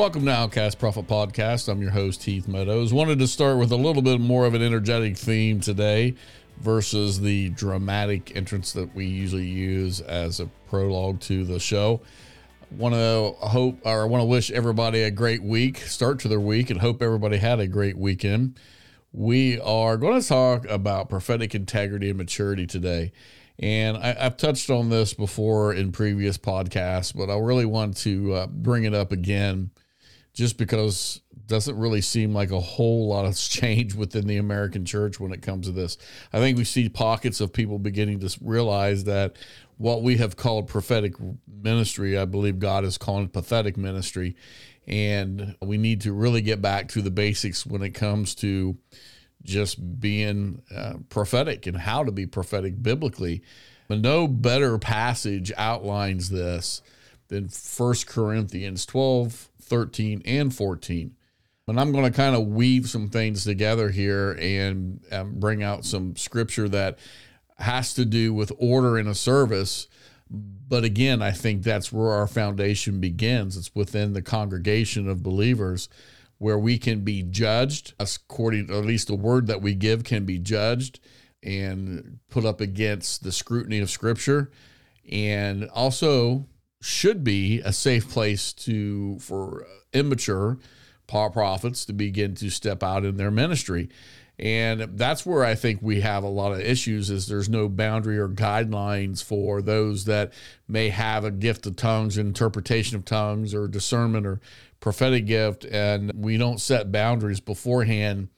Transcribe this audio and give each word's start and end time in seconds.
Welcome 0.00 0.24
to 0.24 0.32
Outcast 0.32 0.78
Prophet 0.78 1.06
Podcast. 1.06 1.68
I'm 1.68 1.82
your 1.82 1.90
host, 1.90 2.22
Heath 2.22 2.48
Meadows. 2.48 2.90
Wanted 2.90 3.18
to 3.18 3.26
start 3.28 3.58
with 3.58 3.70
a 3.70 3.76
little 3.76 4.00
bit 4.00 4.18
more 4.18 4.46
of 4.46 4.54
an 4.54 4.62
energetic 4.62 5.14
theme 5.14 5.60
today 5.60 6.14
versus 6.58 7.20
the 7.20 7.50
dramatic 7.50 8.34
entrance 8.34 8.72
that 8.72 8.94
we 8.94 9.04
usually 9.04 9.46
use 9.46 10.00
as 10.00 10.40
a 10.40 10.46
prologue 10.70 11.20
to 11.20 11.44
the 11.44 11.60
show. 11.60 12.00
Want 12.70 12.94
to 12.94 13.34
hope 13.46 13.78
or 13.84 14.00
I 14.00 14.04
want 14.06 14.22
to 14.22 14.24
wish 14.24 14.50
everybody 14.50 15.02
a 15.02 15.10
great 15.10 15.42
week, 15.42 15.76
start 15.76 16.18
to 16.20 16.28
their 16.28 16.40
week, 16.40 16.70
and 16.70 16.80
hope 16.80 17.02
everybody 17.02 17.36
had 17.36 17.60
a 17.60 17.66
great 17.66 17.98
weekend. 17.98 18.58
We 19.12 19.60
are 19.60 19.98
going 19.98 20.18
to 20.18 20.26
talk 20.26 20.66
about 20.70 21.10
prophetic 21.10 21.54
integrity 21.54 22.08
and 22.08 22.16
maturity 22.16 22.66
today. 22.66 23.12
And 23.58 23.98
I, 23.98 24.14
have 24.14 24.38
touched 24.38 24.70
on 24.70 24.88
this 24.88 25.12
before 25.12 25.74
in 25.74 25.92
previous 25.92 26.38
podcasts, 26.38 27.14
but 27.14 27.28
I 27.28 27.38
really 27.38 27.66
want 27.66 27.98
to 27.98 28.32
uh, 28.32 28.46
bring 28.46 28.84
it 28.84 28.94
up 28.94 29.12
again 29.12 29.70
just 30.32 30.56
because 30.56 31.20
doesn't 31.46 31.76
really 31.76 32.00
seem 32.00 32.32
like 32.32 32.52
a 32.52 32.60
whole 32.60 33.08
lot 33.08 33.26
of 33.26 33.36
change 33.38 33.94
within 33.94 34.26
the 34.26 34.38
American 34.38 34.84
church 34.84 35.20
when 35.20 35.32
it 35.32 35.42
comes 35.42 35.66
to 35.66 35.72
this. 35.72 35.98
I 36.32 36.38
think 36.38 36.56
we 36.56 36.64
see 36.64 36.88
pockets 36.88 37.40
of 37.40 37.52
people 37.52 37.78
beginning 37.78 38.20
to 38.20 38.38
realize 38.40 39.04
that 39.04 39.36
what 39.76 40.02
we 40.02 40.16
have 40.18 40.36
called 40.36 40.68
prophetic 40.68 41.14
ministry, 41.62 42.16
I 42.16 42.24
believe 42.24 42.58
God 42.58 42.84
is 42.84 42.98
calling 42.98 43.28
pathetic 43.28 43.76
ministry. 43.76 44.36
And 44.86 45.56
we 45.60 45.78
need 45.78 46.02
to 46.02 46.12
really 46.12 46.40
get 46.40 46.62
back 46.62 46.88
to 46.88 47.02
the 47.02 47.10
basics 47.10 47.66
when 47.66 47.82
it 47.82 47.90
comes 47.90 48.34
to 48.36 48.76
just 49.42 50.00
being 50.00 50.62
uh, 50.74 50.94
prophetic 51.08 51.66
and 51.66 51.76
how 51.76 52.04
to 52.04 52.12
be 52.12 52.26
prophetic 52.26 52.82
biblically. 52.82 53.42
But 53.88 54.00
no 54.00 54.28
better 54.28 54.78
passage 54.78 55.50
outlines 55.56 56.28
this 56.28 56.82
than 57.30 57.48
First 57.48 58.06
Corinthians 58.06 58.84
12, 58.84 59.48
13, 59.62 60.22
and 60.26 60.54
14. 60.54 61.14
And 61.68 61.80
I'm 61.80 61.92
going 61.92 62.04
to 62.04 62.10
kind 62.10 62.34
of 62.34 62.48
weave 62.48 62.88
some 62.88 63.08
things 63.08 63.44
together 63.44 63.90
here 63.90 64.32
and 64.40 65.00
um, 65.12 65.38
bring 65.38 65.62
out 65.62 65.84
some 65.84 66.16
scripture 66.16 66.68
that 66.68 66.98
has 67.58 67.94
to 67.94 68.04
do 68.04 68.34
with 68.34 68.50
order 68.58 68.98
in 68.98 69.06
a 69.06 69.14
service. 69.14 69.86
But 70.28 70.82
again, 70.82 71.22
I 71.22 71.30
think 71.30 71.62
that's 71.62 71.92
where 71.92 72.10
our 72.10 72.26
foundation 72.26 73.00
begins. 73.00 73.56
It's 73.56 73.72
within 73.72 74.12
the 74.12 74.22
congregation 74.22 75.08
of 75.08 75.22
believers 75.22 75.88
where 76.38 76.58
we 76.58 76.78
can 76.78 77.04
be 77.04 77.22
judged, 77.22 77.94
according 78.00 78.66
to 78.66 78.78
at 78.78 78.84
least 78.84 79.06
the 79.06 79.14
word 79.14 79.46
that 79.46 79.62
we 79.62 79.74
give 79.74 80.02
can 80.02 80.24
be 80.24 80.38
judged 80.38 80.98
and 81.42 82.18
put 82.28 82.44
up 82.44 82.60
against 82.60 83.22
the 83.22 83.30
scrutiny 83.30 83.78
of 83.78 83.90
Scripture. 83.90 84.50
And 85.10 85.68
also 85.68 86.46
should 86.80 87.22
be 87.22 87.60
a 87.60 87.72
safe 87.72 88.08
place 88.08 88.52
to 88.52 89.18
for 89.18 89.66
immature 89.92 90.58
prophets 91.06 91.84
to 91.86 91.92
begin 91.92 92.34
to 92.36 92.50
step 92.50 92.82
out 92.82 93.04
in 93.04 93.16
their 93.16 93.30
ministry. 93.32 93.88
And 94.38 94.96
that's 94.96 95.26
where 95.26 95.44
I 95.44 95.54
think 95.54 95.80
we 95.82 96.00
have 96.00 96.24
a 96.24 96.28
lot 96.28 96.52
of 96.52 96.60
issues 96.60 97.10
is 97.10 97.26
there's 97.26 97.48
no 97.48 97.68
boundary 97.68 98.18
or 98.18 98.28
guidelines 98.28 99.22
for 99.22 99.60
those 99.60 100.06
that 100.06 100.32
may 100.66 100.88
have 100.88 101.24
a 101.24 101.30
gift 101.30 101.66
of 101.66 101.76
tongues, 101.76 102.16
interpretation 102.16 102.96
of 102.96 103.04
tongues 103.04 103.54
or 103.54 103.68
discernment 103.68 104.26
or 104.26 104.40
prophetic 104.78 105.26
gift 105.26 105.66
and 105.66 106.10
we 106.14 106.38
don't 106.38 106.60
set 106.60 106.90
boundaries 106.90 107.40
beforehand 107.40 108.28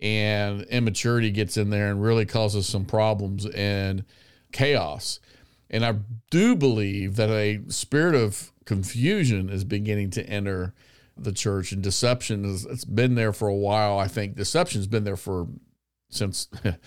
and 0.00 0.62
immaturity 0.62 1.30
gets 1.30 1.56
in 1.56 1.70
there 1.70 1.88
and 1.88 2.02
really 2.02 2.26
causes 2.26 2.66
some 2.66 2.84
problems 2.84 3.46
and 3.46 4.04
chaos. 4.50 5.20
And 5.74 5.84
I 5.84 5.96
do 6.30 6.54
believe 6.54 7.16
that 7.16 7.30
a 7.30 7.60
spirit 7.66 8.14
of 8.14 8.52
confusion 8.64 9.50
is 9.50 9.64
beginning 9.64 10.10
to 10.10 10.24
enter 10.24 10.72
the 11.16 11.32
church 11.32 11.72
and 11.72 11.82
deception 11.82 12.44
is 12.44 12.64
it's 12.64 12.84
been 12.84 13.16
there 13.16 13.32
for 13.32 13.48
a 13.48 13.54
while. 13.56 13.98
I 13.98 14.06
think 14.06 14.36
deception's 14.36 14.86
been 14.86 15.02
there 15.02 15.16
for 15.16 15.48
since 16.10 16.46
the 16.62 16.78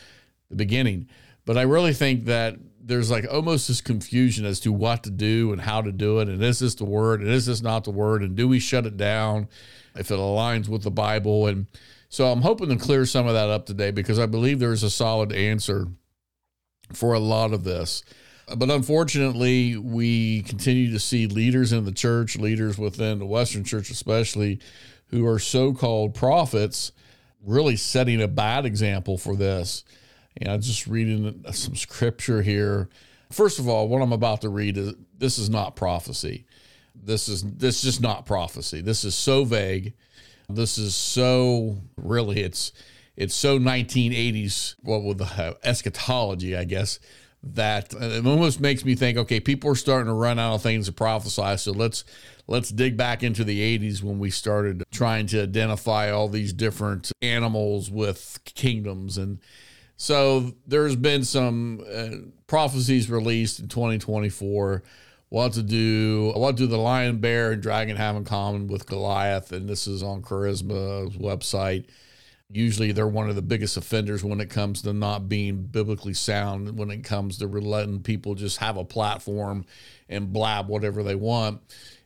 beginning. 0.55 1.09
But 1.45 1.57
I 1.57 1.63
really 1.63 1.93
think 1.93 2.25
that 2.25 2.55
there's 2.79 3.11
like 3.11 3.27
almost 3.29 3.67
this 3.67 3.81
confusion 3.81 4.45
as 4.45 4.61
to 4.61 4.71
what 4.71 5.03
to 5.03 5.09
do 5.09 5.51
and 5.51 5.59
how 5.59 5.81
to 5.81 5.91
do 5.91 6.19
it. 6.19 6.29
And 6.29 6.41
is 6.41 6.59
this 6.59 6.75
the 6.75 6.85
word? 6.85 7.19
And 7.19 7.29
is 7.29 7.45
this 7.45 7.61
not 7.61 7.83
the 7.83 7.91
word? 7.91 8.21
And 8.21 8.37
do 8.37 8.47
we 8.47 8.57
shut 8.57 8.85
it 8.85 8.95
down 8.95 9.49
if 9.95 10.11
it 10.11 10.17
aligns 10.17 10.69
with 10.69 10.83
the 10.83 10.91
Bible? 10.91 11.47
And 11.47 11.67
so 12.07 12.31
I'm 12.31 12.41
hoping 12.41 12.69
to 12.69 12.77
clear 12.77 13.05
some 13.05 13.27
of 13.27 13.33
that 13.33 13.49
up 13.49 13.65
today 13.65 13.91
because 13.91 14.17
I 14.17 14.27
believe 14.27 14.59
there's 14.59 14.83
a 14.83 14.89
solid 14.89 15.33
answer 15.33 15.87
for 16.93 17.13
a 17.13 17.19
lot 17.19 17.51
of 17.51 17.65
this. 17.65 18.01
But 18.55 18.71
unfortunately, 18.71 19.75
we 19.75 20.43
continue 20.43 20.91
to 20.91 20.99
see 20.99 21.27
leaders 21.27 21.73
in 21.73 21.83
the 21.83 21.91
church, 21.91 22.37
leaders 22.37 22.77
within 22.77 23.19
the 23.19 23.25
Western 23.25 23.65
church, 23.65 23.89
especially, 23.89 24.59
who 25.07 25.27
are 25.27 25.39
so 25.39 25.73
called 25.73 26.13
prophets, 26.13 26.93
really 27.43 27.75
setting 27.75 28.21
a 28.21 28.27
bad 28.27 28.65
example 28.65 29.17
for 29.17 29.35
this. 29.35 29.83
And 30.37 30.49
I'm 30.49 30.61
just 30.61 30.87
reading 30.87 31.43
some 31.51 31.75
scripture 31.75 32.41
here. 32.41 32.87
First 33.31 33.59
of 33.59 33.67
all, 33.67 33.89
what 33.89 34.01
I'm 34.01 34.13
about 34.13 34.41
to 34.41 34.49
read 34.49 34.77
is 34.77 34.93
this 35.17 35.37
is 35.37 35.49
not 35.49 35.75
prophecy. 35.75 36.45
This 36.95 37.27
is 37.27 37.43
this 37.43 37.77
is 37.77 37.81
just 37.81 38.01
not 38.01 38.25
prophecy. 38.25 38.79
This 38.81 39.03
is 39.03 39.13
so 39.13 39.43
vague. 39.43 39.93
This 40.49 40.77
is 40.77 40.95
so 40.95 41.77
really 41.97 42.41
it's 42.41 42.71
it's 43.17 43.35
so 43.35 43.59
1980s 43.59 44.75
what 44.83 45.03
with 45.03 45.17
the 45.17 45.25
uh, 45.25 45.53
eschatology, 45.63 46.55
I 46.55 46.63
guess 46.63 46.99
that 47.43 47.93
it 47.93 48.25
almost 48.25 48.59
makes 48.59 48.83
me 48.83 48.95
think 48.95 49.17
okay 49.17 49.39
people 49.39 49.69
are 49.69 49.75
starting 49.75 50.07
to 50.07 50.13
run 50.13 50.39
out 50.39 50.55
of 50.55 50.61
things 50.61 50.87
to 50.87 50.91
prophesy. 50.91 51.57
So 51.57 51.71
let's 51.71 52.03
let's 52.47 52.69
dig 52.69 52.97
back 52.97 53.23
into 53.23 53.43
the 53.43 53.77
80s 53.77 54.01
when 54.01 54.19
we 54.19 54.29
started 54.29 54.83
trying 54.91 55.27
to 55.27 55.43
identify 55.43 56.11
all 56.11 56.29
these 56.29 56.53
different 56.53 57.11
animals 57.21 57.91
with 57.91 58.39
kingdoms. 58.45 59.17
And 59.17 59.39
so 59.97 60.53
there's 60.65 60.95
been 60.95 61.23
some 61.23 61.83
uh, 61.91 62.29
prophecies 62.47 63.09
released 63.09 63.59
in 63.59 63.67
2024 63.67 64.83
what 65.29 65.51
to 65.53 65.61
do 65.61 66.31
what 66.35 66.55
do 66.55 66.67
the 66.67 66.77
lion 66.77 67.17
bear 67.17 67.51
and 67.51 67.61
dragon 67.61 67.97
have 67.97 68.15
in 68.15 68.23
common 68.23 68.67
with 68.67 68.85
goliath? 68.85 69.51
And 69.51 69.69
this 69.69 69.85
is 69.87 70.01
on 70.01 70.21
charisma's 70.21 71.17
website 71.17 71.85
usually 72.49 72.91
they're 72.91 73.07
one 73.07 73.29
of 73.29 73.35
the 73.35 73.41
biggest 73.41 73.75
offenders 73.75 74.23
when 74.23 74.39
it 74.39 74.49
comes 74.49 74.81
to 74.81 74.93
not 74.93 75.27
being 75.27 75.63
biblically 75.63 76.13
sound 76.13 76.77
when 76.77 76.89
it 76.89 77.03
comes 77.03 77.37
to 77.37 77.47
letting 77.47 78.01
people 78.01 78.35
just 78.35 78.57
have 78.57 78.77
a 78.77 78.85
platform 78.85 79.65
and 80.07 80.31
blab 80.31 80.69
whatever 80.69 81.03
they 81.03 81.15
want 81.15 81.61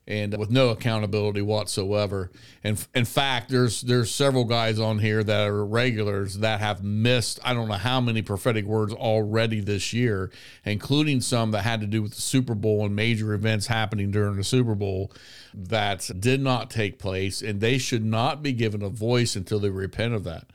and 0.08 0.36
with 0.38 0.50
no 0.50 0.70
accountability 0.70 1.42
whatsoever. 1.42 2.32
And 2.64 2.86
in 2.96 3.06
fact, 3.06 3.50
there's 3.50 3.82
there's 3.82 4.10
several 4.10 4.46
guys 4.46 4.80
on 4.80 5.00
here 5.00 5.24
that 5.24 5.48
are 5.48 5.66
regulars 5.66 6.40
that 6.40 6.60
have 6.60 6.84
missed 6.84 7.40
I 7.44 7.54
don't 7.54 7.68
know 7.68 7.76
how 7.76 8.02
many 8.02 8.22
prophetic 8.22 8.66
words 8.66 8.94
already 8.94 9.62
this 9.62 9.94
year, 9.94 10.32
including 10.66 11.22
some 11.22 11.52
that 11.52 11.62
had 11.62 11.82
to 11.82 11.88
do 11.88 12.02
with 12.02 12.16
the 12.16 12.22
Super 12.22 12.56
Bowl 12.56 12.86
and 12.86 12.96
major 12.96 13.34
events 13.34 13.68
happening 13.68 14.12
during 14.12 14.38
the 14.38 14.44
Super 14.44 14.76
Bowl 14.76 15.12
that 15.54 16.10
did 16.20 16.42
not 16.42 16.70
take 16.70 17.00
place, 17.00 17.42
and 17.42 17.62
they 17.62 17.78
should 17.78 18.06
not 18.06 18.42
be 18.42 18.54
given 18.54 18.82
a 18.82 18.90
voice 18.90 19.36
until 19.36 19.60
they 19.60 19.70
repent 19.70 20.14
of 20.14 20.24
that. 20.24 20.46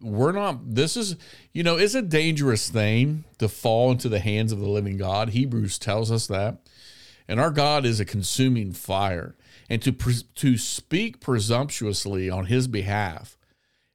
We're 0.00 0.32
not, 0.32 0.74
this 0.74 0.96
is, 0.96 1.16
you 1.52 1.62
know, 1.62 1.76
it's 1.76 1.94
a 1.94 2.02
dangerous 2.02 2.70
thing 2.70 3.24
to 3.38 3.48
fall 3.48 3.90
into 3.90 4.08
the 4.08 4.20
hands 4.20 4.50
of 4.50 4.58
the 4.58 4.68
living 4.68 4.96
God. 4.96 5.30
Hebrews 5.30 5.78
tells 5.78 6.10
us 6.10 6.26
that. 6.28 6.58
And 7.32 7.40
our 7.40 7.50
God 7.50 7.86
is 7.86 7.98
a 7.98 8.04
consuming 8.04 8.72
fire. 8.72 9.34
And 9.70 9.80
to 9.80 9.92
to 9.92 10.58
speak 10.58 11.18
presumptuously 11.18 12.28
on 12.28 12.44
his 12.44 12.68
behalf 12.68 13.38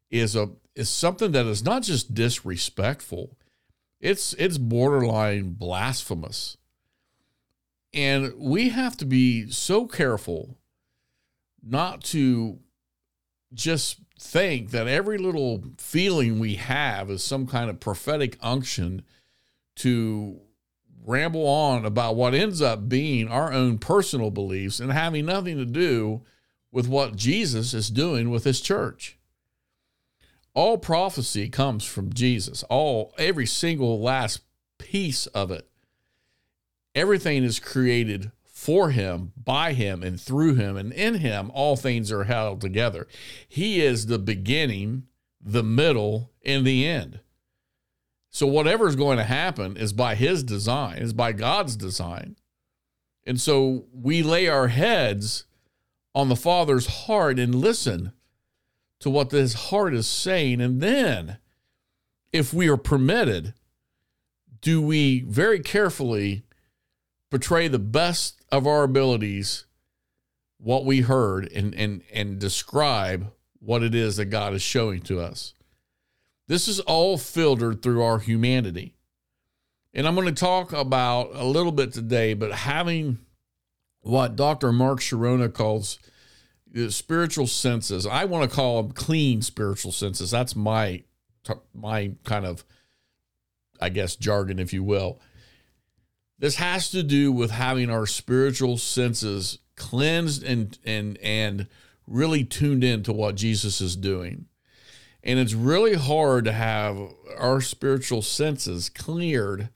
is 0.09 0.35
a 0.35 0.53
is 0.73 0.89
something 0.89 1.33
that 1.33 1.45
is 1.45 1.63
not 1.63 1.83
just 1.83 2.15
disrespectful. 2.15 3.37
It's 4.01 4.33
it's 4.39 4.57
borderline 4.57 5.51
blasphemous. 5.51 6.57
And 7.93 8.33
we 8.39 8.69
have 8.69 8.97
to 8.97 9.05
be 9.05 9.51
so 9.51 9.85
careful 9.85 10.57
not 11.61 12.03
to 12.05 12.57
just 13.53 13.99
think 14.19 14.71
that 14.71 14.87
every 14.87 15.19
little 15.19 15.63
feeling 15.77 16.39
we 16.39 16.55
have 16.55 17.11
is 17.11 17.23
some 17.23 17.45
kind 17.45 17.69
of 17.69 17.79
prophetic 17.79 18.35
unction 18.41 19.03
to 19.75 20.41
ramble 21.07 21.47
on 21.47 21.85
about 21.85 22.15
what 22.15 22.35
ends 22.35 22.61
up 22.61 22.89
being 22.89 23.29
our 23.29 23.51
own 23.51 23.77
personal 23.79 24.29
beliefs 24.29 24.79
and 24.79 24.91
having 24.91 25.25
nothing 25.25 25.57
to 25.57 25.65
do 25.65 26.21
with 26.71 26.87
what 26.87 27.15
Jesus 27.15 27.73
is 27.73 27.89
doing 27.89 28.29
with 28.29 28.43
his 28.43 28.59
church. 28.59 29.17
All 30.53 30.77
prophecy 30.77 31.49
comes 31.49 31.85
from 31.85 32.13
Jesus. 32.13 32.63
All 32.63 33.13
every 33.17 33.45
single 33.45 34.01
last 34.01 34.41
piece 34.77 35.27
of 35.27 35.49
it. 35.49 35.69
Everything 36.93 37.43
is 37.43 37.59
created 37.59 38.31
for 38.43 38.89
him, 38.89 39.31
by 39.41 39.73
him, 39.73 40.03
and 40.03 40.19
through 40.19 40.55
him, 40.55 40.75
and 40.75 40.91
in 40.91 41.15
him 41.15 41.51
all 41.53 41.77
things 41.77 42.11
are 42.11 42.25
held 42.25 42.59
together. 42.59 43.07
He 43.47 43.81
is 43.81 44.07
the 44.07 44.19
beginning, 44.19 45.03
the 45.39 45.63
middle, 45.63 46.31
and 46.43 46.65
the 46.65 46.85
end. 46.85 47.19
So 48.37 48.45
whatever 48.45 48.87
is 48.87 48.95
going 48.95 49.17
to 49.17 49.23
happen 49.23 49.77
is 49.77 49.93
by 49.93 50.13
his 50.13 50.43
design, 50.43 50.99
is 50.99 51.11
by 51.11 51.31
God's 51.31 51.75
design. 51.75 52.35
And 53.25 53.41
so 53.41 53.85
we 53.91 54.21
lay 54.21 54.47
our 54.47 54.67
heads 54.67 55.45
on 56.13 56.29
the 56.29 56.35
Father's 56.35 56.85
heart 56.85 57.39
and 57.39 57.55
listen 57.55 58.11
to 58.99 59.09
what 59.09 59.31
his 59.31 59.55
heart 59.55 59.95
is 59.95 60.05
saying. 60.05 60.61
And 60.61 60.81
then, 60.81 61.39
if 62.31 62.53
we 62.53 62.69
are 62.69 62.77
permitted, 62.77 63.55
do 64.61 64.83
we 64.83 65.21
very 65.21 65.59
carefully 65.59 66.43
portray 67.31 67.67
the 67.67 67.79
best 67.79 68.39
of 68.51 68.67
our 68.67 68.83
abilities 68.83 69.65
what 70.59 70.85
we 70.85 71.01
heard 71.01 71.51
and, 71.51 71.73
and, 71.73 72.03
and 72.13 72.37
describe 72.37 73.31
what 73.57 73.81
it 73.81 73.95
is 73.95 74.17
that 74.17 74.25
God 74.25 74.53
is 74.53 74.61
showing 74.61 75.01
to 75.01 75.21
us? 75.21 75.55
This 76.47 76.67
is 76.67 76.79
all 76.81 77.17
filtered 77.17 77.81
through 77.81 78.01
our 78.01 78.19
humanity. 78.19 78.95
And 79.93 80.07
I'm 80.07 80.15
going 80.15 80.27
to 80.27 80.33
talk 80.33 80.73
about 80.73 81.31
a 81.33 81.43
little 81.43 81.71
bit 81.71 81.91
today, 81.91 82.33
but 82.33 82.51
having 82.51 83.19
what 84.01 84.35
Dr. 84.35 84.71
Mark 84.71 84.99
Chironna 84.99 85.53
calls 85.53 85.99
the 86.71 86.91
spiritual 86.91 87.47
senses. 87.47 88.05
I 88.05 88.25
want 88.25 88.49
to 88.49 88.55
call 88.55 88.81
them 88.81 88.91
clean 88.91 89.41
spiritual 89.41 89.91
senses. 89.91 90.31
That's 90.31 90.55
my 90.55 91.03
my 91.73 92.11
kind 92.25 92.45
of 92.45 92.65
I 93.79 93.89
guess 93.89 94.15
jargon 94.15 94.59
if 94.59 94.73
you 94.73 94.83
will. 94.83 95.19
This 96.39 96.55
has 96.55 96.89
to 96.91 97.03
do 97.03 97.31
with 97.31 97.51
having 97.51 97.89
our 97.89 98.05
spiritual 98.05 98.77
senses 98.77 99.59
cleansed 99.75 100.43
and 100.43 100.77
and 100.85 101.17
and 101.19 101.67
really 102.05 102.43
tuned 102.43 102.83
in 102.83 103.03
to 103.03 103.13
what 103.13 103.35
Jesus 103.35 103.81
is 103.81 103.95
doing. 103.95 104.45
And 105.27 105.39
it's 105.39 105.53
really 105.53 105.95
hard 105.95 106.45
to 106.45 106.53
have 106.53 106.97
our 107.37 107.59
spiritual 107.59 108.21
senses 108.21 108.89
cleared 108.89 109.67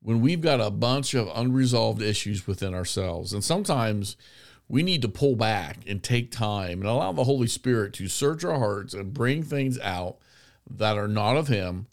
when 0.00 0.20
we've 0.20 0.40
got 0.40 0.60
a 0.60 0.70
bunch 0.70 1.12
of 1.12 1.28
unresolved 1.34 2.00
issues 2.00 2.46
within 2.46 2.72
ourselves. 2.72 3.32
And 3.32 3.42
sometimes 3.42 4.16
we 4.68 4.84
need 4.84 5.02
to 5.02 5.08
pull 5.08 5.34
back 5.34 5.78
and 5.88 6.00
take 6.00 6.30
time 6.30 6.80
and 6.80 6.88
allow 6.88 7.10
the 7.10 7.24
Holy 7.24 7.48
Spirit 7.48 7.94
to 7.94 8.06
search 8.06 8.44
our 8.44 8.60
hearts 8.60 8.94
and 8.94 9.12
bring 9.12 9.42
things 9.42 9.76
out 9.80 10.18
that 10.70 10.96
are 10.96 11.08
not 11.08 11.36
of 11.36 11.48
Him 11.48 11.88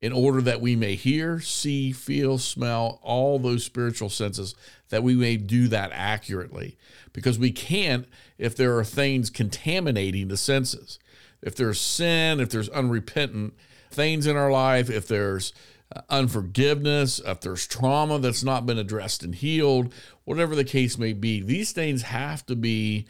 in 0.00 0.12
order 0.12 0.40
that 0.42 0.60
we 0.60 0.76
may 0.76 0.94
hear, 0.94 1.40
see, 1.40 1.90
feel, 1.90 2.38
smell, 2.38 3.00
all 3.02 3.40
those 3.40 3.64
spiritual 3.64 4.08
senses, 4.08 4.54
that 4.90 5.02
we 5.02 5.16
may 5.16 5.36
do 5.36 5.66
that 5.66 5.90
accurately. 5.92 6.78
Because 7.12 7.40
we 7.40 7.50
can't 7.50 8.06
if 8.38 8.54
there 8.54 8.78
are 8.78 8.84
things 8.84 9.30
contaminating 9.30 10.28
the 10.28 10.36
senses. 10.36 11.00
If 11.46 11.54
there's 11.54 11.80
sin, 11.80 12.40
if 12.40 12.50
there's 12.50 12.68
unrepentant 12.70 13.54
things 13.92 14.26
in 14.26 14.36
our 14.36 14.50
life, 14.50 14.90
if 14.90 15.06
there's 15.06 15.52
uh, 15.94 16.00
unforgiveness, 16.10 17.20
if 17.24 17.40
there's 17.40 17.68
trauma 17.68 18.18
that's 18.18 18.42
not 18.42 18.66
been 18.66 18.78
addressed 18.78 19.22
and 19.22 19.32
healed, 19.32 19.94
whatever 20.24 20.56
the 20.56 20.64
case 20.64 20.98
may 20.98 21.12
be, 21.12 21.40
these 21.40 21.70
things 21.70 22.02
have 22.02 22.44
to 22.46 22.56
be 22.56 23.06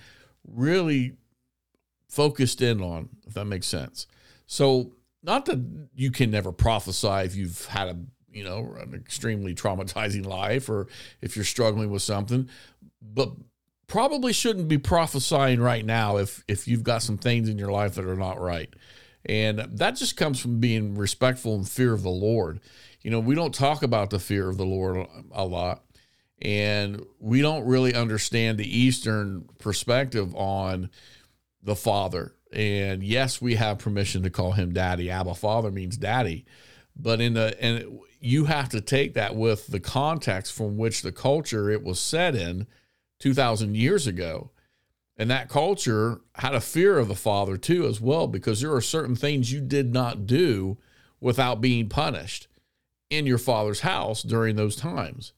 really 0.47 1.17
focused 2.11 2.61
in 2.61 2.83
on, 2.83 3.09
if 3.27 3.33
that 3.33 3.47
makes 3.47 3.67
sense. 3.67 4.07
So, 4.47 4.93
not 5.23 5.47
that 5.47 5.89
you 5.95 6.11
can 6.11 6.31
never 6.31 6.53
prophesy 6.53 7.25
if 7.25 7.35
you've 7.35 7.65
had 7.65 7.89
a 7.89 7.97
you 8.31 8.45
know 8.45 8.77
an 8.79 8.93
extremely 8.95 9.55
traumatizing 9.55 10.27
life 10.41 10.69
or 10.69 10.89
if 11.23 11.37
you're 11.37 11.45
struggling 11.47 11.91
with 11.91 12.03
something, 12.03 12.51
but 13.01 13.31
probably 13.87 14.33
shouldn't 14.33 14.69
be 14.69 14.79
prophesying 14.79 15.61
right 15.61 15.85
now 15.85 16.17
if 16.17 16.45
if 16.49 16.67
you've 16.67 16.83
got 16.83 17.03
some 17.03 17.19
things 17.19 17.49
in 17.49 17.59
your 17.59 17.73
life 17.73 17.95
that 17.95 18.05
are 18.05 18.17
not 18.17 18.41
right. 18.41 18.73
And 19.25 19.59
that 19.59 19.97
just 19.97 20.17
comes 20.17 20.41
from 20.41 20.61
being 20.61 20.95
respectful 20.95 21.57
and 21.57 21.69
fear 21.69 21.93
of 21.93 22.03
the 22.03 22.11
Lord. 22.11 22.61
You 23.03 23.11
know, 23.11 23.21
we 23.21 23.35
don't 23.35 23.55
talk 23.55 23.83
about 23.83 24.11
the 24.11 24.21
fear 24.21 24.49
of 24.49 24.57
the 24.57 24.67
Lord 24.67 25.07
a 25.33 25.45
lot. 25.45 25.83
And 26.41 27.05
we 27.19 27.41
don't 27.41 27.65
really 27.65 27.95
understand 27.95 28.59
the 28.59 28.79
Eastern 28.79 29.49
perspective 29.59 30.35
on 30.37 30.91
the 31.63 31.75
Father. 31.75 32.35
And 32.53 33.03
yes, 33.03 33.41
we 33.41 33.57
have 33.57 33.79
permission 33.79 34.23
to 34.23 34.31
call 34.31 34.53
him 34.53 34.73
daddy. 34.73 35.11
Abba 35.11 35.35
Father 35.35 35.71
means 35.71 35.97
daddy. 35.97 36.45
But 36.95 37.21
in 37.21 37.35
the 37.35 37.57
and 37.61 37.99
you 38.21 38.45
have 38.45 38.69
to 38.71 38.81
take 38.81 39.15
that 39.15 39.35
with 39.35 39.67
the 39.67 39.81
context 39.81 40.53
from 40.53 40.77
which 40.77 41.03
the 41.03 41.13
culture 41.13 41.71
it 41.71 41.83
was 41.83 41.99
set 41.99 42.35
in 42.35 42.67
2000 43.19 43.77
years 43.77 44.07
ago 44.07 44.51
and 45.17 45.31
that 45.31 45.49
culture 45.49 46.21
had 46.35 46.55
a 46.55 46.61
fear 46.61 46.99
of 46.99 47.09
the 47.09 47.15
Father 47.15 47.57
too, 47.57 47.87
as 47.87 48.01
well, 48.01 48.27
because 48.27 48.61
there 48.61 48.75
are 48.75 48.83
certain 48.83 49.17
things 49.17 49.51
you 49.51 49.61
did 49.61 49.93
not 49.93 50.27
do 50.27 50.77
without 51.21 51.61
being 51.61 51.89
punished 51.89 52.49
in 53.09 53.25
your 53.25 53.39
Father's 53.39 53.81
house 53.81 54.23
during 54.23 54.57
those 54.57 54.77
times. 54.77 55.33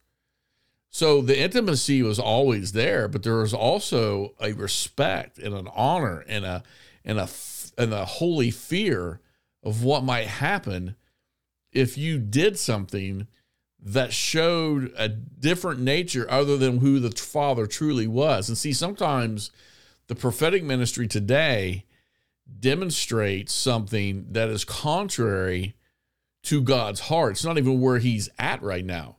So 0.90 1.20
the 1.20 1.38
intimacy 1.38 2.02
was 2.02 2.18
always 2.18 2.72
there, 2.72 3.06
but 3.08 3.22
there 3.22 3.36
was 3.36 3.54
also 3.54 4.34
a 4.40 4.52
respect 4.52 5.38
and 5.38 5.54
an 5.54 5.68
honor 5.74 6.24
and 6.26 6.44
a 6.44 6.62
and 7.04 7.18
a 7.18 7.28
and 7.76 7.92
a 7.92 8.04
holy 8.04 8.50
fear 8.50 9.20
of 9.62 9.84
what 9.84 10.02
might 10.02 10.26
happen 10.26 10.96
if 11.72 11.96
you 11.98 12.18
did 12.18 12.58
something 12.58 13.28
that 13.80 14.12
showed 14.12 14.92
a 14.96 15.08
different 15.08 15.80
nature 15.80 16.26
other 16.30 16.56
than 16.56 16.78
who 16.78 16.98
the 16.98 17.10
father 17.10 17.66
truly 17.66 18.06
was. 18.06 18.48
And 18.48 18.58
see, 18.58 18.72
sometimes 18.72 19.50
the 20.08 20.14
prophetic 20.14 20.64
ministry 20.64 21.06
today 21.06 21.84
demonstrates 22.60 23.52
something 23.52 24.26
that 24.30 24.48
is 24.48 24.64
contrary 24.64 25.76
to 26.44 26.60
God's 26.60 27.00
heart. 27.00 27.32
It's 27.32 27.44
not 27.44 27.58
even 27.58 27.80
where 27.80 27.98
he's 27.98 28.28
at 28.38 28.62
right 28.62 28.84
now. 28.84 29.16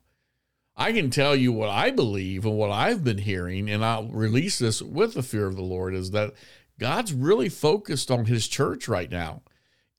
I 0.76 0.94
can 0.94 1.10
tell 1.10 1.36
you 1.36 1.52
what 1.52 1.70
I 1.70 1.92
believe 1.92 2.46
and 2.46 2.58
what 2.58 2.72
I've 2.72 3.04
been 3.04 3.18
hearing, 3.18 3.70
and 3.70 3.84
I'll 3.84 4.08
release 4.08 4.60
this 4.60 4.82
with 4.82 5.14
the 5.14 5.24
fear 5.24 5.46
of 5.46 5.56
the 5.56 5.62
Lord 5.62 5.94
is 5.94 6.12
that 6.12 6.34
God's 6.80 7.14
really 7.14 7.50
focused 7.50 8.10
on 8.10 8.26
his 8.26 8.48
church 8.48 8.88
right 8.88 9.12
now 9.12 9.42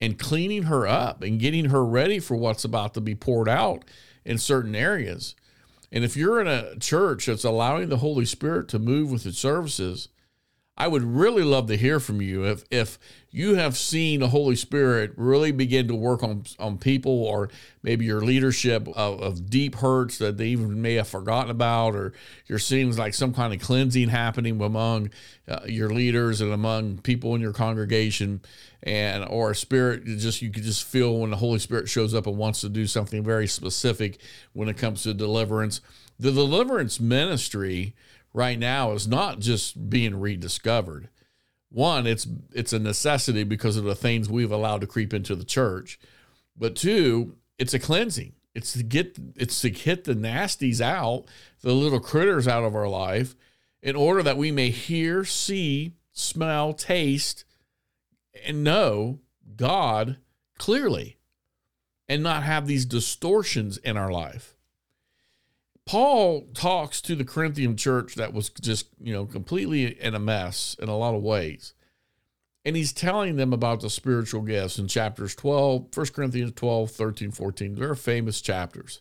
and 0.00 0.18
cleaning 0.18 0.64
her 0.64 0.86
up 0.86 1.22
and 1.22 1.38
getting 1.38 1.66
her 1.66 1.84
ready 1.84 2.18
for 2.18 2.34
what's 2.34 2.64
about 2.64 2.94
to 2.94 3.00
be 3.00 3.14
poured 3.14 3.48
out 3.48 3.84
in 4.25 4.38
certain 4.38 4.75
areas. 4.75 5.34
And 5.93 6.05
if 6.05 6.17
you're 6.17 6.40
in 6.40 6.46
a 6.46 6.78
church 6.78 7.26
that's 7.26 7.44
allowing 7.44 7.88
the 7.88 7.97
Holy 7.97 8.25
Spirit 8.25 8.68
to 8.68 8.78
move 8.78 9.11
with 9.11 9.26
its 9.26 9.38
services, 9.38 10.09
I 10.76 10.88
would 10.88 11.02
really 11.02 11.42
love 11.42 11.66
to 11.66 11.76
hear 11.76 12.00
from 12.00 12.23
you 12.23 12.44
if 12.44 12.64
if 12.71 12.99
you 13.30 13.56
have 13.56 13.76
seen 13.76 14.21
the 14.21 14.28
Holy 14.28 14.56
Spirit 14.56 15.12
really 15.14 15.52
begin 15.52 15.88
to 15.88 15.94
work 15.94 16.23
on 16.23 16.44
on 16.59 16.78
people, 16.78 17.23
or 17.23 17.50
maybe 17.83 18.06
your 18.06 18.23
leadership 18.23 18.88
of, 18.88 19.21
of 19.21 19.50
deep 19.50 19.75
hurts 19.75 20.16
that 20.18 20.38
they 20.38 20.47
even 20.47 20.80
may 20.80 20.94
have 20.94 21.09
forgotten 21.09 21.50
about, 21.50 21.94
or 21.94 22.14
you're 22.47 22.59
seeing 22.59 22.97
like 22.97 23.12
some 23.12 23.35
kind 23.35 23.52
of 23.52 23.61
cleansing 23.61 24.09
happening 24.09 24.59
among 24.62 25.11
uh, 25.47 25.61
your 25.66 25.90
leaders 25.90 26.40
and 26.40 26.50
among 26.50 26.97
people 26.99 27.35
in 27.35 27.42
your 27.42 27.52
congregation, 27.52 28.40
and 28.82 29.25
or 29.28 29.50
a 29.50 29.56
spirit 29.56 30.04
just 30.04 30.42
you 30.42 30.50
could 30.50 30.62
just 30.62 30.84
feel 30.84 31.18
when 31.18 31.30
the 31.30 31.37
Holy 31.37 31.58
Spirit 31.58 31.88
shows 31.88 32.14
up 32.14 32.26
and 32.26 32.38
wants 32.38 32.60
to 32.62 32.68
do 32.68 32.87
something 32.87 33.22
very 33.22 33.46
specific 33.46 34.20
when 34.52 34.68
it 34.68 34.78
comes 34.78 35.02
to 35.02 35.14
deliverance. 35.14 35.80
The 36.18 36.32
deliverance 36.32 37.00
ministry 37.00 37.94
right 38.32 38.58
now 38.58 38.92
is 38.92 39.06
not 39.06 39.38
just 39.38 39.90
being 39.90 40.18
rediscovered. 40.18 41.08
One, 41.70 42.06
it's 42.06 42.26
it's 42.52 42.72
a 42.72 42.78
necessity 42.78 43.44
because 43.44 43.76
of 43.76 43.84
the 43.84 43.94
things 43.94 44.28
we've 44.28 44.52
allowed 44.52 44.80
to 44.80 44.87
creep 44.87 45.14
into 45.14 45.34
the 45.37 45.44
church. 45.44 45.99
But 46.56 46.75
two, 46.75 47.37
it's 47.58 47.75
a 47.75 47.78
cleansing. 47.78 48.32
It's 48.54 48.72
to 48.72 48.82
get 48.82 49.16
it's 49.37 49.60
to 49.60 49.70
get 49.70 50.04
the 50.04 50.14
nasties 50.14 50.80
out, 50.80 51.26
the 51.62 51.72
little 51.72 52.00
critters 52.00 52.49
out 52.49 52.64
of 52.64 52.75
our 52.75 52.88
life, 52.88 53.37
in 53.82 53.94
order 53.94 54.22
that 54.22 54.37
we 54.37 54.50
may 54.50 54.70
hear, 54.70 55.25
see, 55.25 55.92
smell, 56.12 56.72
taste, 56.72 57.44
and 58.44 58.64
know 58.64 59.20
God 59.56 60.18
clearly 60.58 61.18
and 62.08 62.22
not 62.22 62.42
have 62.42 62.66
these 62.66 62.84
distortions 62.84 63.76
in 63.78 63.96
our 63.96 64.10
life. 64.10 64.56
Paul 65.87 66.46
talks 66.54 67.00
to 67.02 67.16
the 67.16 67.25
Corinthian 67.25 67.76
church 67.76 68.14
that 68.14 68.32
was 68.32 68.50
just, 68.50 68.88
you 69.00 69.12
know, 69.12 69.26
completely 69.26 70.00
in 70.00 70.14
a 70.14 70.20
mess 70.20 70.76
in 70.80 70.88
a 70.88 70.96
lot 70.96 71.14
of 71.14 71.22
ways. 71.22 71.75
And 72.64 72.76
he's 72.76 72.92
telling 72.92 73.37
them 73.37 73.52
about 73.52 73.80
the 73.80 73.90
spiritual 73.90 74.42
gifts 74.42 74.78
in 74.78 74.87
chapters 74.87 75.34
12, 75.34 75.87
1 75.92 76.06
Corinthians 76.08 76.52
12, 76.54 76.90
13, 76.90 77.30
14. 77.30 77.75
They're 77.75 77.94
famous 77.94 78.40
chapters. 78.40 79.00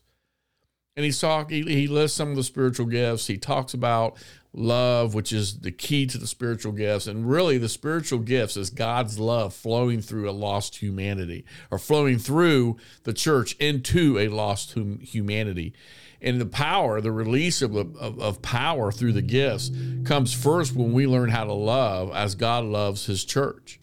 And 0.96 1.06
he's 1.06 1.20
talking, 1.20 1.68
he 1.68 1.88
lists 1.88 2.18
some 2.18 2.32
of 2.32 2.36
the 2.36 2.44
spiritual 2.44 2.86
gifts. 2.86 3.28
He 3.28 3.38
talks 3.38 3.74
about 3.74 4.18
love, 4.54 5.14
which 5.14 5.32
is 5.32 5.60
the 5.60 5.72
key 5.72 6.06
to 6.08 6.18
the 6.18 6.28
spiritual 6.28 6.72
gifts. 6.72 7.08
And 7.08 7.30
really, 7.30 7.58
the 7.58 7.70
spiritual 7.70 8.20
gifts 8.20 8.58
is 8.58 8.70
God's 8.70 9.20
love 9.20 9.54
flowing 9.54 10.02
through 10.02 10.30
a 10.30 10.32
lost 10.32 10.78
humanity 10.78 11.46
or 11.70 11.78
flowing 11.78 12.18
through 12.18 12.78
the 13.04 13.14
church 13.14 13.56
into 13.56 14.18
a 14.18 14.28
lost 14.28 14.76
humanity. 15.02 15.74
And 16.22 16.42
the 16.42 16.46
power, 16.46 17.00
the 17.00 17.12
release 17.12 17.62
of, 17.62 17.76
of, 17.76 18.20
of 18.20 18.42
power 18.42 18.92
through 18.92 19.14
the 19.14 19.22
gifts 19.22 19.72
comes 20.04 20.34
first 20.34 20.76
when 20.76 20.92
we 20.92 21.08
learn 21.08 21.30
how 21.30 21.46
to 21.46 21.54
love 21.54 22.12
as 22.14 22.36
God 22.36 22.66
loves 22.66 23.06
his 23.06 23.24
church. 23.24 23.80